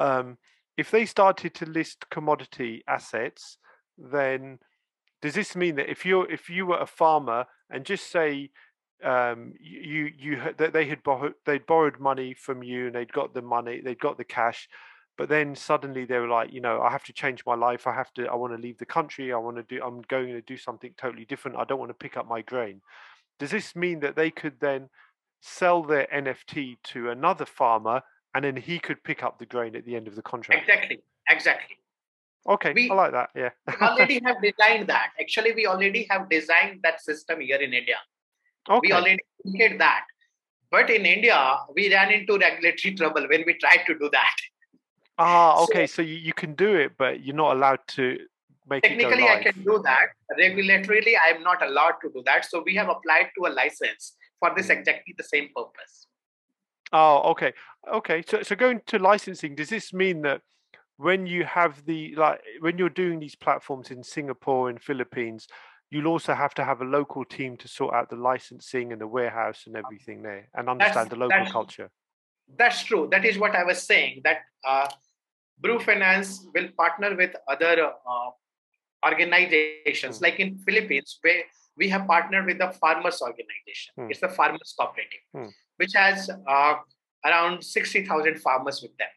[0.00, 0.38] Um,
[0.76, 3.58] if they started to list commodity assets,
[3.96, 4.58] then
[5.22, 8.50] does this mean that if you're if you were a farmer and just say
[9.02, 13.34] um, you you that they had borrowed they'd borrowed money from you and they'd got
[13.34, 14.68] the money they'd got the cash
[15.16, 17.94] but then suddenly they were like you know i have to change my life i
[17.94, 20.40] have to i want to leave the country i want to do i'm going to
[20.42, 22.80] do something totally different i don't want to pick up my grain
[23.38, 24.88] does this mean that they could then
[25.40, 28.02] sell their nft to another farmer
[28.34, 31.00] and then he could pick up the grain at the end of the contract exactly
[31.28, 31.76] exactly
[32.46, 33.30] Okay, we, I like that.
[33.34, 33.50] Yeah.
[33.66, 35.12] we already have designed that.
[35.18, 37.96] Actually, we already have designed that system here in India.
[38.68, 38.88] Okay.
[38.88, 39.18] We already
[39.56, 40.04] did that.
[40.70, 44.36] But in India, we ran into regulatory trouble when we tried to do that.
[45.18, 45.86] Ah, okay.
[45.86, 48.18] So, so you, you can do it, but you're not allowed to
[48.68, 50.08] make technically I can do that.
[50.38, 52.44] Regulatorily, I am not allowed to do that.
[52.44, 56.06] So we have applied to a license for this exactly the same purpose.
[56.92, 57.52] Oh, okay.
[57.92, 58.22] Okay.
[58.26, 60.42] So so going to licensing, does this mean that
[60.96, 65.46] when you have the like when you're doing these platforms in Singapore and Philippines,
[65.90, 69.06] you'll also have to have a local team to sort out the licensing and the
[69.06, 71.90] warehouse and everything there and understand that's, the local culture.
[72.58, 73.08] That's true.
[73.10, 74.20] That is what I was saying.
[74.24, 74.88] That uh,
[75.58, 78.30] Bru Finance will partner with other uh,
[79.06, 80.22] organizations, mm.
[80.22, 81.42] like in Philippines, where
[81.76, 83.92] we have partnered with the farmers organization.
[83.98, 84.10] Mm.
[84.10, 85.50] It's the farmers cooperative, mm.
[85.76, 86.74] which has uh,
[87.24, 89.08] around sixty thousand farmers with them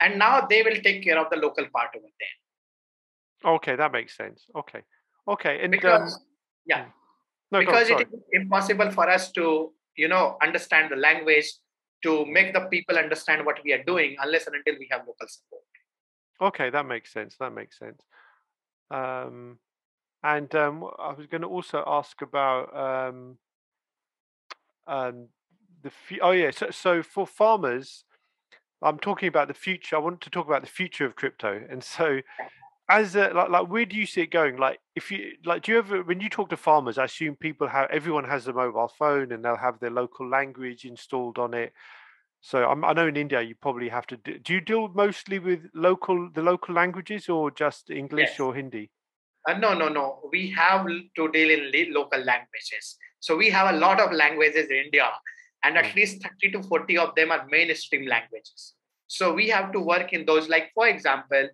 [0.00, 4.16] and now they will take care of the local part over there okay that makes
[4.16, 4.82] sense okay
[5.28, 6.20] okay and because um,
[6.66, 6.90] yeah hmm.
[7.52, 11.52] no, because it is impossible for us to you know understand the language
[12.02, 15.26] to make the people understand what we are doing unless and until we have local
[15.28, 15.62] support
[16.40, 18.02] okay that makes sense that makes sense
[18.90, 19.58] um
[20.22, 23.38] and um, I was going to also ask about um,
[24.88, 25.28] um,
[25.82, 28.04] the oh yeah so, so for farmers
[28.82, 29.96] I'm talking about the future.
[29.96, 31.62] I want to talk about the future of crypto.
[31.68, 32.20] And so,
[32.88, 34.56] as a, like, like, where do you see it going?
[34.56, 36.98] Like, if you like, do you ever when you talk to farmers?
[36.98, 40.84] I assume people have everyone has a mobile phone and they'll have their local language
[40.84, 41.72] installed on it.
[42.40, 44.16] So I'm, i know in India you probably have to.
[44.16, 48.40] Do, do, you deal mostly with local the local languages or just English yes.
[48.40, 48.90] or Hindi?
[49.48, 50.28] Uh, no, no, no.
[50.30, 52.96] We have to deal in local languages.
[53.20, 55.08] So we have a lot of languages in India
[55.66, 58.74] and at least 30 to 40 of them are mainstream languages
[59.06, 61.48] so we have to work in those like for example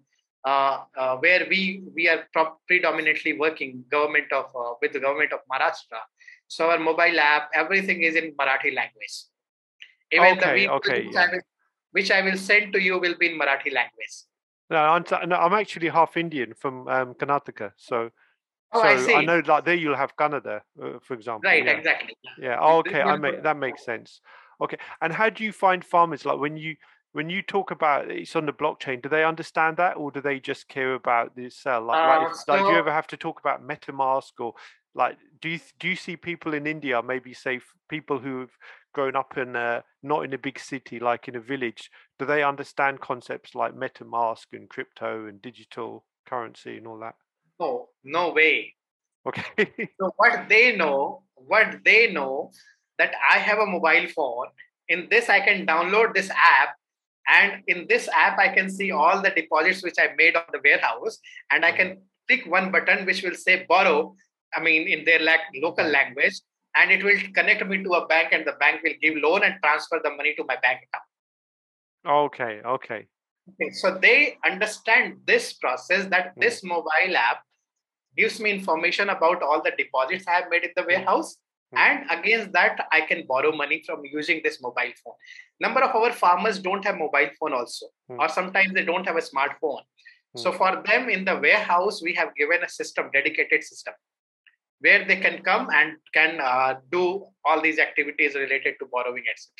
[0.44, 2.26] where we we are
[2.66, 6.00] predominantly working government of uh, with the government of maharashtra
[6.48, 9.16] so our mobile app everything is in marathi language
[10.10, 11.20] even okay, the okay, which, yeah.
[11.20, 11.40] I will,
[11.92, 14.16] which i will send to you will be in marathi language
[14.70, 18.10] no i'm, no, I'm actually half indian from um, karnataka so
[18.74, 19.14] Oh, so I, see.
[19.14, 21.42] I know like there you'll have Kannada, uh, for example.
[21.44, 21.72] Right, yeah.
[21.72, 22.16] exactly.
[22.38, 22.56] Yeah.
[22.60, 24.20] Oh, okay, I make that makes sense.
[24.60, 26.76] Okay, and how do you find farmers like when you
[27.12, 29.02] when you talk about it's on the blockchain?
[29.02, 31.82] Do they understand that, or do they just care about the cell?
[31.82, 34.54] Like, uh, like, so, like, do you ever have to talk about MetaMask or
[34.94, 38.54] like do you do you see people in India, maybe say people who've
[38.92, 42.42] grown up in a, not in a big city, like in a village, do they
[42.42, 47.14] understand concepts like MetaMask and crypto and digital currency and all that?
[47.58, 48.74] No, no way.
[49.26, 49.44] Okay.
[50.00, 52.50] so what they know, what they know
[52.98, 54.48] that I have a mobile phone.
[54.88, 56.76] In this, I can download this app,
[57.28, 60.60] and in this app, I can see all the deposits which I made on the
[60.62, 61.18] warehouse,
[61.50, 62.00] and I can mm-hmm.
[62.28, 64.14] click one button which will say borrow.
[64.54, 65.92] I mean, in their like local mm-hmm.
[65.92, 66.40] language,
[66.76, 69.54] and it will connect me to a bank, and the bank will give loan and
[69.62, 71.04] transfer the money to my bank account.
[72.04, 72.60] Okay.
[72.64, 73.06] Okay.
[73.50, 76.40] Okay, so they understand this process that hmm.
[76.40, 77.42] this mobile app
[78.16, 80.90] gives me information about all the deposits I have made in the mm-hmm.
[80.90, 81.36] warehouse.
[81.74, 81.78] Mm.
[81.78, 85.14] And against that, I can borrow money from using this mobile phone.
[85.60, 88.18] Number of our farmers don't have mobile phone also, Mm.
[88.18, 89.82] or sometimes they don't have a smartphone.
[90.36, 90.58] So Mm.
[90.58, 93.94] for them in the warehouse, we have given a system, dedicated system,
[94.80, 99.52] where they can come and can uh, do all these activities related to borrowing, etc.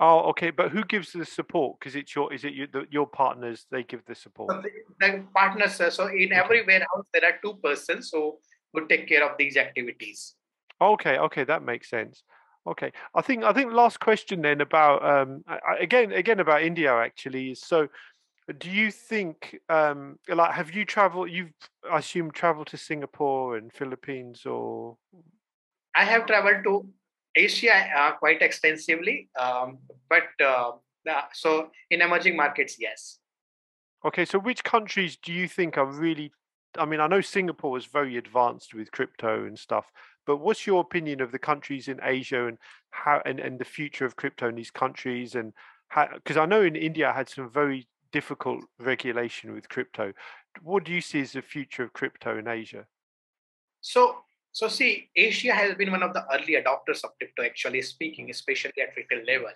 [0.00, 0.50] Oh, okay.
[0.50, 1.78] But who gives the support?
[1.78, 3.66] Because it's your is it you, the, your partners?
[3.70, 4.50] They give the support.
[4.50, 4.70] So the,
[5.00, 8.38] the partners, so in every warehouse, there are two persons who
[8.74, 10.34] would take care of these activities.
[10.82, 12.22] Okay, okay, that makes sense.
[12.66, 15.44] Okay, I think I think last question then about um
[15.80, 17.88] again again about India actually is so.
[18.58, 21.30] Do you think um like have you traveled?
[21.30, 21.52] You've
[21.90, 24.96] I assume traveled to Singapore and Philippines or
[25.94, 26.88] I have traveled to
[27.34, 29.78] Asia uh, quite extensively, um,
[30.08, 30.72] but uh,
[31.32, 33.18] so in emerging markets, yes.
[34.04, 34.24] okay.
[34.24, 36.32] So which countries do you think are really?
[36.78, 39.86] I mean, I know Singapore is very advanced with crypto and stuff,
[40.26, 42.58] but what's your opinion of the countries in Asia and
[42.90, 45.52] how and, and the future of crypto in these countries and
[45.88, 46.08] how?
[46.14, 50.12] Because I know in India had some very difficult regulation with crypto.
[50.62, 52.86] What do you see as the future of crypto in Asia?
[53.80, 54.18] So,
[54.52, 58.82] so see, Asia has been one of the early adopters of crypto, actually speaking, especially
[58.82, 59.48] at retail level.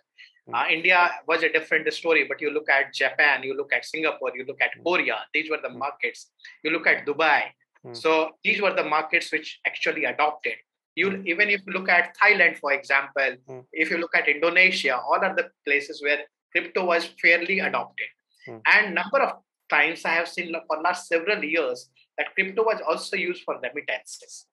[0.52, 4.32] Uh, India was a different story, but you look at Japan, you look at Singapore,
[4.34, 5.78] you look at Korea, these were the Mm.
[5.78, 6.30] markets.
[6.62, 7.50] You look at Dubai.
[7.85, 7.97] Mm.
[7.97, 10.55] So these were the markets which actually adopted.
[10.95, 11.27] You Mm.
[11.27, 13.64] even if you look at Thailand, for example, Mm.
[13.72, 18.09] if you look at Indonesia, all are the places where crypto was fairly adopted.
[18.49, 18.62] Mm.
[18.66, 23.16] And number of times I have seen for last several years that crypto was also
[23.16, 24.47] used for remittances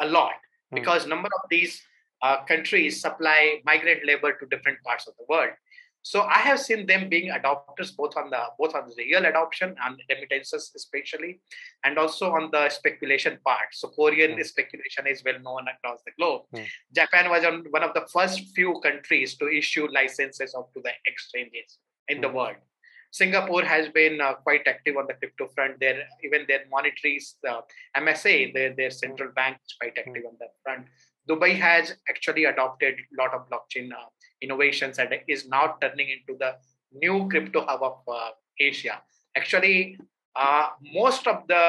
[0.00, 0.34] a lot
[0.70, 0.74] Mm.
[0.80, 1.82] because number of these
[2.22, 5.50] uh, countries supply migrant labor to different parts of the world.
[6.10, 9.74] So I have seen them being adopters both on the both on the real adoption
[9.84, 11.32] and remittances especially,
[11.84, 13.70] and also on the speculation part.
[13.80, 14.44] So Korean Mm.
[14.52, 16.42] speculation is well known across the globe.
[16.54, 16.66] Mm.
[16.98, 20.94] Japan was on one of the first few countries to issue licenses up to the
[21.12, 21.70] exchanges
[22.14, 22.38] in the Mm.
[22.38, 22.60] world.
[23.20, 25.80] Singapore has been uh, quite active on the crypto front.
[25.80, 27.16] Their even their monetary
[27.50, 27.62] uh,
[28.04, 30.86] MSA, their, their central bank is quite active on that front.
[31.28, 34.06] Dubai has actually adopted a lot of blockchain uh,
[34.42, 36.54] innovations and is now turning into the
[36.92, 39.00] new crypto hub of uh, Asia.
[39.36, 39.98] Actually,
[40.34, 41.62] uh, most of the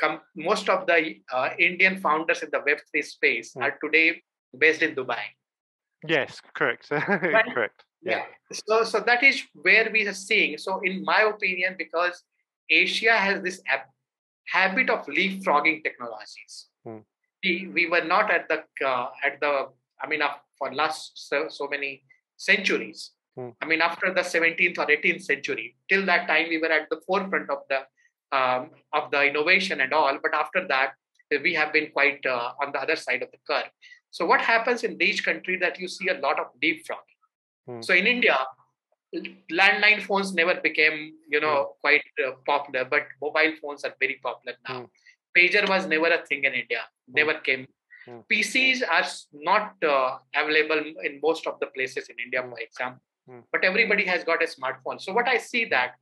[0.00, 3.62] com- most of the uh, Indian founders in the Web3 space Mm.
[3.62, 4.22] are today
[4.56, 5.22] based in Dubai.
[6.06, 6.88] Yes, correct.
[6.90, 7.84] correct.
[8.02, 8.24] Yeah.
[8.52, 10.58] So, so that is where we are seeing.
[10.58, 12.22] So, in my opinion, because
[12.70, 13.90] Asia has this hab-
[14.46, 16.98] habit of leapfrogging technologies, Hmm.
[17.42, 19.68] we, we were not at the uh, at the.
[20.00, 22.02] I mean, uh, for last so, so many
[22.36, 23.12] centuries.
[23.36, 23.50] Hmm.
[23.60, 27.00] I mean, after the 17th or 18th century, till that time, we were at the
[27.06, 27.80] forefront of the
[28.36, 30.18] um, of the innovation and all.
[30.22, 30.94] But after that,
[31.30, 33.70] we have been quite uh, on the other side of the curve.
[34.10, 37.16] So, what happens in each country that you see a lot of leapfrogging.
[37.66, 37.82] Hmm.
[37.82, 38.38] So in India,
[39.50, 44.56] landline phones never became, you know, quite uh, popular, but mobile phones are very popular
[44.68, 44.80] now.
[44.80, 44.84] Hmm.
[45.36, 47.66] Pager was never a thing in India, never came.
[48.06, 48.20] Hmm.
[48.32, 52.50] PCs are not uh, available in most of the places in India, Hmm.
[52.50, 53.02] for example.
[53.28, 53.40] Hmm.
[53.52, 55.00] But everybody has got a smartphone.
[55.00, 55.94] So what I see that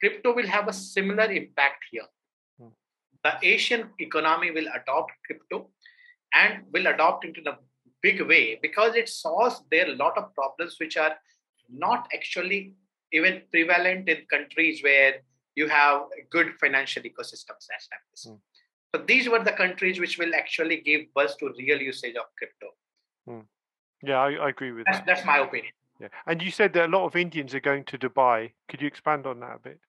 [0.00, 2.08] crypto will have a similar impact here.
[2.58, 2.68] Hmm.
[3.24, 5.70] The Asian economy will adopt crypto
[6.34, 7.56] and will adopt into the
[8.02, 11.14] big way because it solves there a lot of problems which are
[11.70, 12.74] not actually
[13.12, 15.14] even prevalent in countries where
[15.54, 18.26] you have good financial ecosystems established.
[18.28, 18.40] Mm.
[18.94, 22.68] So these were the countries which will actually give buzz to real usage of crypto.
[24.02, 25.06] Yeah, I, I agree with That's, that.
[25.06, 25.72] that's my opinion.
[26.00, 26.08] Yeah.
[26.26, 28.52] And you said that a lot of Indians are going to Dubai.
[28.68, 29.80] Could you expand on that a bit?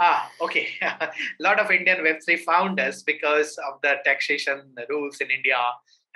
[0.00, 0.68] Ah, okay.
[0.82, 1.10] a
[1.40, 5.58] lot of Indian Web3 founders because of the taxation rules in India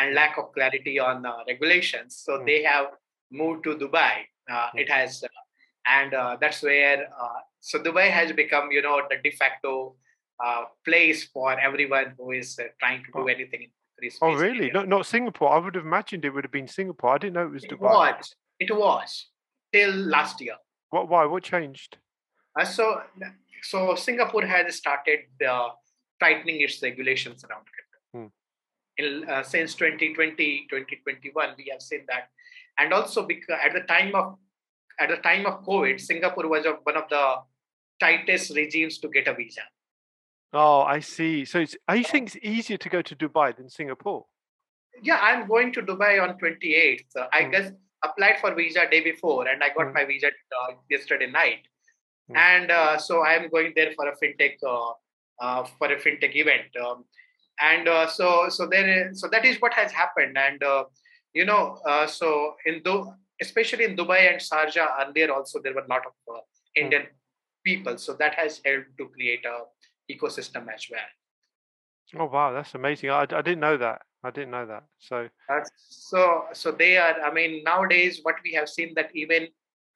[0.01, 2.17] and lack of clarity on uh, regulations.
[2.25, 2.47] So Mm.
[2.47, 2.87] they have
[3.31, 4.25] moved to Dubai.
[4.51, 4.81] Uh, Mm.
[4.81, 5.29] It has, uh,
[5.87, 9.97] and uh, that's where, uh, so Dubai has become, you know, the de facto
[10.45, 13.27] uh, place for everyone who is uh, trying to do Oh.
[13.27, 14.19] anything in free space.
[14.23, 14.71] Oh, really?
[14.71, 15.51] Not not Singapore.
[15.55, 17.15] I would have imagined it would have been Singapore.
[17.15, 17.81] I didn't know it was It Dubai.
[17.81, 18.35] was.
[18.61, 19.27] It was
[19.73, 20.57] till last year.
[20.91, 21.09] What?
[21.09, 21.25] Why?
[21.27, 21.99] What changed?
[22.59, 23.03] Uh, so,
[23.63, 25.69] so Singapore has started uh,
[26.21, 27.99] tightening its regulations around crypto.
[28.15, 28.27] Hmm.
[28.97, 32.31] In, uh, since 2020, 2021, we have seen that,
[32.79, 34.37] and also because at the time of
[35.01, 37.37] at the time of COVID, Singapore was one of the
[38.01, 39.63] tightest regimes to get a visa.
[40.53, 41.45] Oh, I see.
[41.45, 44.27] So it's, are you saying it's easier to go to Dubai than Singapore?
[45.03, 47.05] Yeah, I'm going to Dubai on 28th.
[47.17, 47.51] Uh, I Hmm.
[47.51, 47.73] guess
[48.05, 49.93] applied for visa day before, and I got Hmm.
[49.95, 51.67] my visa uh, yesterday night.
[52.29, 52.37] Hmm.
[52.37, 54.93] And uh, so I'm going there for a fintech uh,
[55.41, 56.77] uh, for a fintech event.
[56.85, 57.05] Um,
[57.61, 60.85] and uh, so so there is, so that is what has happened and uh,
[61.35, 65.83] you know uh, so in Du- especially in dubai and sharjah earlier also there were
[65.83, 66.41] a lot of uh,
[66.77, 67.07] indian
[67.65, 69.57] people so that has helped to create a
[70.11, 71.09] ecosystem as well
[72.17, 73.11] Oh wow, that's amazing.
[73.11, 74.01] I, I didn't know that.
[74.25, 74.85] I didn't know that.
[74.99, 79.49] So Uh, so so they are i mean nowadays what we have seen that even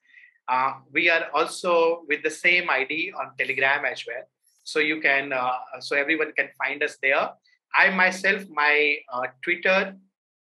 [0.48, 4.24] Uh, we are also with the same ID on Telegram as well,
[4.64, 7.30] so you can uh, so everyone can find us there.
[7.78, 9.96] I myself, my uh, Twitter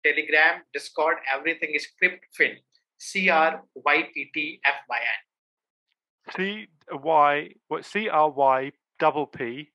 [0.05, 2.57] Telegram, Discord, everything is CryptFyn.
[2.98, 6.34] C R Y P T F Y N.
[6.36, 9.70] C Y what C R Y double P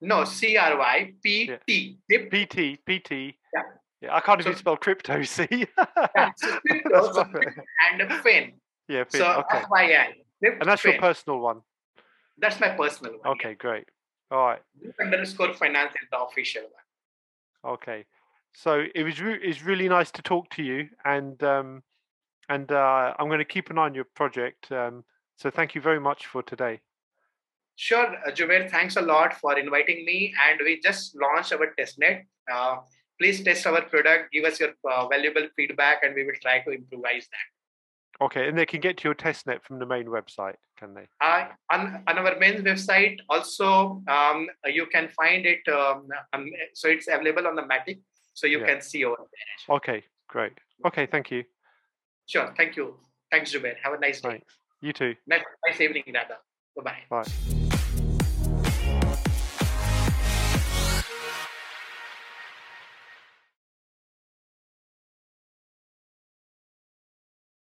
[0.00, 1.98] No, C R Y P T.
[2.10, 3.36] Crypt- P T P T.
[3.54, 3.62] Yeah.
[4.00, 5.22] Yeah, I can't even spell crypto.
[5.22, 5.46] See.
[6.14, 8.52] That's crypto, so and Fin.
[8.86, 9.58] yeah, Fin, So okay.
[9.58, 9.86] F Y
[10.42, 10.52] N.
[10.60, 11.62] And that's your personal one.
[12.36, 13.32] That's my personal one.
[13.32, 13.84] Okay, great.
[14.30, 14.62] All right.
[14.82, 14.90] yeah.
[15.00, 17.74] Underscore finance is the official one.
[17.74, 18.04] Okay.
[18.52, 21.82] So it was re- it's really nice to talk to you, and um,
[22.48, 24.70] and uh, I'm going to keep an eye on your project.
[24.70, 25.04] Um,
[25.36, 26.80] so thank you very much for today.
[27.76, 30.32] Sure, uh, Jubair, thanks a lot for inviting me.
[30.48, 32.22] And we just launched our testnet.
[32.52, 32.76] Uh,
[33.20, 36.70] please test our product, give us your uh, valuable feedback, and we will try to
[36.70, 38.24] improvise that.
[38.24, 41.08] Okay, and they can get to your testnet from the main website, can they?
[41.20, 45.66] Uh, on, on our main website, also um, you can find it.
[45.68, 48.00] Um, um, so it's available on the Matic,
[48.32, 48.66] so you Yeah.
[48.66, 49.76] can see over there.
[49.76, 50.52] Okay, great.
[50.86, 51.42] Okay, thank you.
[52.26, 52.96] Sure, thank you.
[53.30, 53.74] Thanks, Jubair.
[53.82, 54.30] Have a nice day.
[54.30, 54.54] Thanks.
[54.80, 55.14] You too.
[55.26, 56.36] Nice, nice evening, Radha.
[56.76, 57.22] Bye bye.
[57.24, 57.60] Bye.